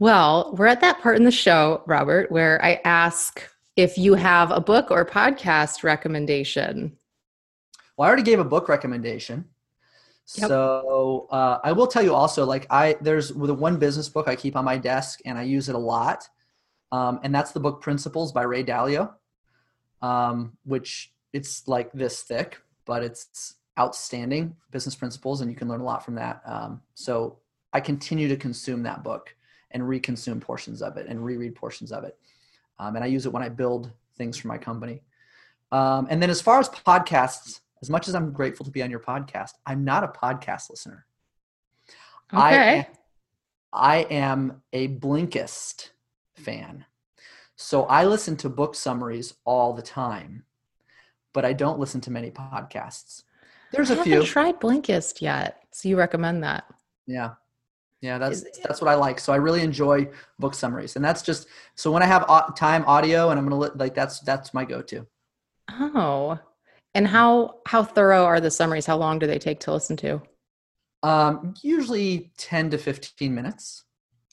well 0.00 0.54
we're 0.56 0.66
at 0.66 0.80
that 0.80 1.00
part 1.00 1.16
in 1.16 1.24
the 1.24 1.30
show 1.30 1.82
robert 1.86 2.30
where 2.30 2.64
i 2.64 2.80
ask 2.84 3.42
if 3.78 3.96
you 3.96 4.14
have 4.14 4.50
a 4.50 4.60
book 4.60 4.90
or 4.90 5.06
podcast 5.06 5.84
recommendation. 5.84 6.98
Well, 7.96 8.06
I 8.06 8.08
already 8.08 8.24
gave 8.24 8.40
a 8.40 8.44
book 8.44 8.68
recommendation. 8.68 9.44
Yep. 10.34 10.48
So 10.48 11.28
uh, 11.30 11.60
I 11.62 11.70
will 11.70 11.86
tell 11.86 12.02
you 12.02 12.12
also, 12.12 12.44
like 12.44 12.66
I 12.70 12.96
there's 13.00 13.28
the 13.28 13.54
one 13.54 13.78
business 13.78 14.08
book 14.08 14.26
I 14.26 14.34
keep 14.34 14.56
on 14.56 14.64
my 14.64 14.76
desk 14.76 15.20
and 15.24 15.38
I 15.38 15.44
use 15.44 15.68
it 15.68 15.76
a 15.76 15.78
lot, 15.78 16.28
um, 16.90 17.20
and 17.22 17.32
that's 17.32 17.52
the 17.52 17.60
book 17.60 17.80
Principles 17.80 18.32
by 18.32 18.42
Ray 18.42 18.64
Dalio, 18.64 19.14
um, 20.02 20.58
which 20.64 21.12
it's 21.32 21.68
like 21.68 21.92
this 21.92 22.22
thick, 22.22 22.60
but 22.84 23.04
it's 23.04 23.54
outstanding 23.78 24.56
business 24.72 24.96
principles, 24.96 25.40
and 25.40 25.48
you 25.48 25.56
can 25.56 25.68
learn 25.68 25.80
a 25.80 25.84
lot 25.84 26.04
from 26.04 26.16
that. 26.16 26.42
Um, 26.44 26.82
so 26.94 27.38
I 27.72 27.78
continue 27.78 28.26
to 28.26 28.36
consume 28.36 28.82
that 28.82 29.04
book 29.04 29.32
and 29.70 29.84
reconsume 29.84 30.40
portions 30.40 30.82
of 30.82 30.96
it 30.96 31.06
and 31.06 31.24
reread 31.24 31.54
portions 31.54 31.92
of 31.92 32.02
it 32.02 32.18
um, 32.78 32.96
and 32.96 33.04
I 33.04 33.08
use 33.08 33.26
it 33.26 33.32
when 33.32 33.42
I 33.42 33.48
build 33.48 33.90
things 34.16 34.36
for 34.36 34.48
my 34.48 34.58
company. 34.58 35.02
Um, 35.72 36.06
and 36.10 36.22
then 36.22 36.30
as 36.30 36.40
far 36.40 36.58
as 36.58 36.68
podcasts, 36.68 37.60
as 37.82 37.90
much 37.90 38.08
as 38.08 38.14
I'm 38.14 38.32
grateful 38.32 38.64
to 38.64 38.70
be 38.70 38.82
on 38.82 38.90
your 38.90 39.00
podcast, 39.00 39.52
I'm 39.66 39.84
not 39.84 40.04
a 40.04 40.08
podcast 40.08 40.70
listener. 40.70 41.06
Okay. 42.32 42.40
I 42.42 42.54
am, 42.54 42.86
I 43.72 43.96
am 44.10 44.62
a 44.72 44.88
Blinkist 44.88 45.90
fan. 46.36 46.84
So 47.56 47.84
I 47.84 48.04
listen 48.04 48.36
to 48.38 48.48
book 48.48 48.74
summaries 48.74 49.34
all 49.44 49.72
the 49.72 49.82
time, 49.82 50.44
but 51.32 51.44
I 51.44 51.52
don't 51.52 51.78
listen 51.78 52.00
to 52.02 52.10
many 52.10 52.30
podcasts. 52.30 53.24
There's 53.72 53.90
a 53.90 54.00
I 54.00 54.04
few. 54.04 54.22
tried 54.22 54.60
Blinkist 54.60 55.20
yet, 55.20 55.62
so 55.72 55.88
you 55.88 55.98
recommend 55.98 56.44
that? 56.44 56.64
Yeah, 57.06 57.32
yeah, 58.00 58.18
that's 58.18 58.44
that's 58.62 58.80
what 58.80 58.88
I 58.88 58.94
like. 58.94 59.18
So 59.18 59.32
I 59.32 59.36
really 59.36 59.62
enjoy 59.62 60.08
book 60.38 60.54
summaries, 60.54 60.96
and 60.96 61.04
that's 61.04 61.22
just 61.22 61.48
so 61.74 61.90
when 61.90 62.02
I 62.02 62.06
have 62.06 62.54
time 62.54 62.84
audio, 62.86 63.30
and 63.30 63.38
I'm 63.38 63.48
gonna 63.48 63.72
like 63.74 63.94
that's 63.94 64.20
that's 64.20 64.54
my 64.54 64.64
go-to. 64.64 65.06
Oh, 65.70 66.38
and 66.94 67.08
how 67.08 67.56
how 67.66 67.82
thorough 67.82 68.24
are 68.24 68.40
the 68.40 68.50
summaries? 68.50 68.86
How 68.86 68.96
long 68.96 69.18
do 69.18 69.26
they 69.26 69.38
take 69.38 69.58
to 69.60 69.72
listen 69.72 69.96
to? 69.98 70.22
Um, 71.02 71.54
usually 71.62 72.30
ten 72.36 72.70
to 72.70 72.78
fifteen 72.78 73.34
minutes. 73.34 73.84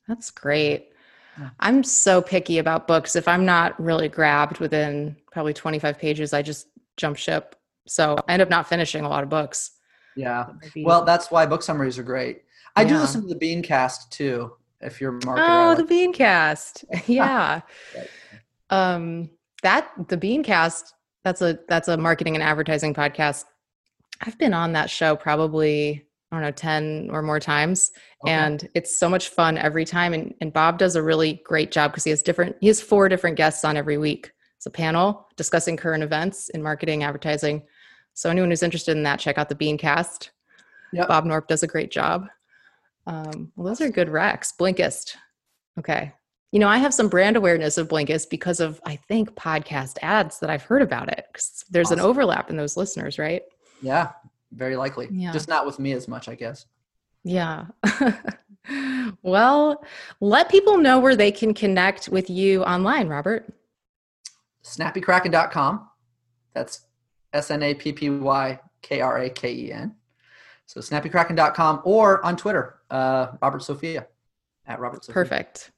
That's 0.08 0.30
great. 0.30 0.92
Yeah. 1.40 1.50
I'm 1.60 1.84
so 1.84 2.22
picky 2.22 2.60
about 2.60 2.88
books. 2.88 3.16
If 3.16 3.28
I'm 3.28 3.46
not 3.46 3.80
really 3.82 4.08
grabbed 4.08 4.60
within 4.60 5.18
probably 5.32 5.54
25 5.54 5.98
pages, 5.98 6.34
I 6.34 6.42
just 6.42 6.68
jump 6.96 7.18
ship. 7.18 7.56
So 7.88 8.16
I 8.28 8.34
end 8.34 8.42
up 8.42 8.50
not 8.50 8.70
finishing 8.70 9.04
a 9.04 9.10
lot 9.10 9.24
of 9.24 9.30
books. 9.30 9.72
Yeah. 10.16 10.46
Well, 10.78 11.04
that's 11.04 11.32
why 11.32 11.46
book 11.46 11.62
summaries 11.62 11.98
are 12.00 12.04
great. 12.04 12.44
I 12.76 12.82
yeah. 12.82 12.90
do 12.90 12.98
listen 12.98 13.22
to 13.22 13.34
the 13.34 13.36
Beancast 13.36 14.10
too. 14.10 14.52
If 14.82 15.00
you're 15.02 15.14
marketing. 15.24 15.50
Oh, 15.50 15.76
the 15.76 15.84
Beancast. 15.84 16.86
Yeah. 17.08 17.62
um, 18.70 19.30
that 19.64 19.90
the 20.08 20.18
Beancast. 20.18 20.92
That's 21.24 21.42
a 21.42 21.58
that's 21.68 21.88
a 21.88 21.98
marketing 21.98 22.36
and 22.36 22.44
advertising 22.44 22.94
podcast. 22.94 23.46
I've 24.22 24.38
been 24.38 24.54
on 24.54 24.74
that 24.74 24.90
show 24.90 25.16
probably 25.16 26.06
I 26.32 26.36
don't 26.36 26.44
know 26.44 26.52
10 26.52 27.10
or 27.12 27.22
more 27.22 27.40
times 27.40 27.92
okay. 28.24 28.34
and 28.34 28.68
it's 28.74 28.98
so 28.98 29.08
much 29.08 29.30
fun 29.30 29.58
every 29.58 29.86
time 29.86 30.14
and, 30.14 30.34
and 30.42 30.52
Bob 30.52 30.78
does 30.78 30.96
a 30.96 31.04
really 31.04 31.42
great 31.46 31.72
job 31.72 31.92
because 31.92 32.04
he 32.04 32.10
has 32.10 32.22
different 32.22 32.56
he 32.62 32.68
has 32.68 32.82
four 32.82 33.10
different 33.10 33.38
guests 33.38 33.64
on 33.64 33.78
every 33.78 33.98
week. 33.98 34.32
It's 34.58 34.66
a 34.66 34.72
panel 34.72 35.28
discussing 35.36 35.78
current 35.78 36.04
events 36.04 36.50
in 36.50 36.62
marketing 36.62 37.04
advertising. 37.04 37.64
So 38.14 38.30
anyone 38.30 38.50
who's 38.50 38.64
interested 38.64 38.96
in 38.96 39.04
that 39.04 39.20
check 39.20 39.38
out 39.38 39.50
the 39.50 39.56
Beancast. 39.56 40.30
Yep. 40.94 41.08
Bob 41.08 41.26
Knorpp 41.26 41.48
does 41.48 41.64
a 41.64 41.68
great 41.68 41.92
job. 41.92 42.28
Um, 43.08 43.52
well, 43.56 43.68
those 43.68 43.82
are 43.82 43.90
good 43.90 44.10
recs. 44.10 44.52
Blinkist. 44.58 45.16
Okay. 45.80 46.14
You 46.52 46.60
know, 46.60 46.68
I 46.68 46.78
have 46.78 46.94
some 46.94 47.10
brand 47.10 47.36
awareness 47.36 47.78
of 47.78 47.88
Blinkist 47.88 48.30
because 48.30 48.60
of, 48.60 48.80
I 48.86 48.96
think, 48.96 49.36
podcast 49.36 49.98
ads 50.02 50.40
that 50.40 50.50
I've 50.50 50.64
heard 50.64 50.82
about 50.82 51.10
it. 51.10 51.26
There's 51.70 51.88
awesome. 51.88 52.00
an 52.00 52.06
overlap 52.06 52.50
in 52.50 52.56
those 52.56 52.78
listeners, 52.78 53.20
right? 53.20 53.44
Yeah, 53.82 54.12
very 54.52 54.78
likely. 54.78 55.10
Yeah. 55.12 55.34
Just 55.34 55.50
not 55.50 55.66
with 55.66 55.80
me 55.80 55.92
as 55.92 56.08
much, 56.08 56.30
I 56.30 56.36
guess. 56.36 56.66
Yeah. 57.24 57.66
well, 59.22 59.84
let 60.22 60.50
people 60.50 60.78
know 60.78 61.00
where 61.00 61.16
they 61.16 61.32
can 61.32 61.54
connect 61.54 62.08
with 62.08 62.30
you 62.30 62.64
online, 62.64 63.10
Robert. 63.10 63.52
Snappykraken.com. 64.64 65.90
That's 66.54 66.86
S 67.34 67.52
N 67.52 67.64
A 67.64 67.74
P 67.74 67.92
P 67.92 68.10
Y 68.10 68.60
K 68.82 69.02
R 69.02 69.18
A 69.20 69.30
K 69.30 69.54
E 69.54 69.72
N. 69.74 69.96
So 70.66 70.80
snappykraken.com 70.80 71.82
or 71.84 72.26
on 72.26 72.36
Twitter, 72.38 72.80
uh, 72.90 73.28
Robert 73.42 73.64
Sofia 73.64 74.08
at 74.66 74.80
Robert 74.80 75.04
Sofia. 75.04 75.14
Perfect. 75.14 75.72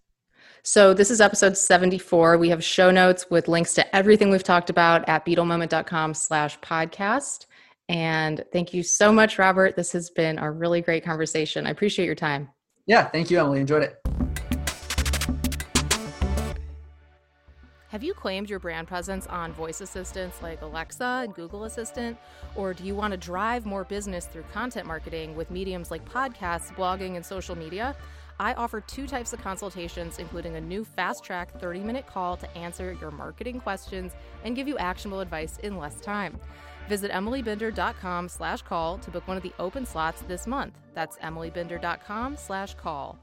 So 0.64 0.94
this 0.94 1.10
is 1.10 1.22
episode 1.22 1.58
74. 1.58 2.38
We 2.38 2.50
have 2.50 2.64
show 2.64 2.92
notes 2.92 3.28
with 3.30 3.48
links 3.48 3.74
to 3.76 3.96
everything 3.96 4.30
we've 4.30 4.44
talked 4.44 4.70
about 4.70 5.08
at 5.08 5.26
beetlemoment.com 5.26 6.14
slash 6.14 6.60
podcast. 6.60 7.46
And 7.90 8.44
thank 8.52 8.74
you 8.74 8.84
so 8.84 9.14
much, 9.14 9.40
Robert. 9.40 9.76
This 9.76 9.94
has 9.94 10.10
been 10.10 10.38
a 10.40 10.52
really 10.52 10.82
great 10.82 11.06
conversation. 11.06 11.66
I 11.66 11.70
appreciate 11.70 12.06
your 12.06 12.16
time. 12.16 12.50
Yeah, 12.86 13.06
thank 13.06 13.32
you, 13.32 13.40
Emily. 13.40 13.62
Enjoyed 13.62 13.84
it. 13.84 14.27
Have 17.90 18.04
you 18.04 18.14
claimed 18.14 18.50
your 18.50 18.60
brand 18.60 18.86
presence 18.88 19.28
on 19.28 19.54
voice 19.54 19.80
assistants 19.80 20.42
like 20.42 20.62
Alexa 20.62 21.22
and 21.24 21.34
Google 21.34 21.64
Assistant? 21.64 22.18
Or 22.56 22.74
do 22.74 22.84
you 22.84 22.96
want 22.96 23.12
to 23.12 23.18
drive 23.18 23.66
more 23.66 23.86
business 23.86 24.26
through 24.26 24.44
content 24.52 24.86
marketing 24.86 25.38
with 25.38 25.50
mediums 25.50 25.90
like 25.90 26.04
podcasts, 26.04 26.76
blogging, 26.76 27.16
and 27.16 27.26
social 27.26 27.56
media? 27.56 27.96
I 28.42 28.54
offer 28.56 28.82
two 28.82 29.08
types 29.08 29.32
of 29.32 29.42
consultations, 29.42 30.20
including 30.20 30.58
a 30.58 30.62
new 30.62 30.84
fast 30.84 31.24
track 31.24 31.58
30 31.60 31.80
minute 31.80 32.06
call 32.06 32.36
to 32.38 32.58
answer 32.58 32.98
your 33.00 33.10
marketing 33.10 33.62
questions 33.62 34.12
and 34.44 34.54
give 34.54 34.68
you 34.68 34.78
actionable 34.78 35.22
advice 35.22 35.58
in 35.64 35.78
less 35.78 36.02
time. 36.02 36.38
Visit 36.90 37.12
emilybinder.com 37.12 38.28
slash 38.28 38.62
call 38.64 38.98
to 38.98 39.12
book 39.12 39.28
one 39.30 39.38
of 39.38 39.44
the 39.44 39.54
open 39.60 39.86
slots 39.86 40.24
this 40.24 40.46
month. 40.46 40.78
That's 40.94 41.18
emilybinder.com 41.18 42.36
slash 42.36 42.76
call. 42.76 43.18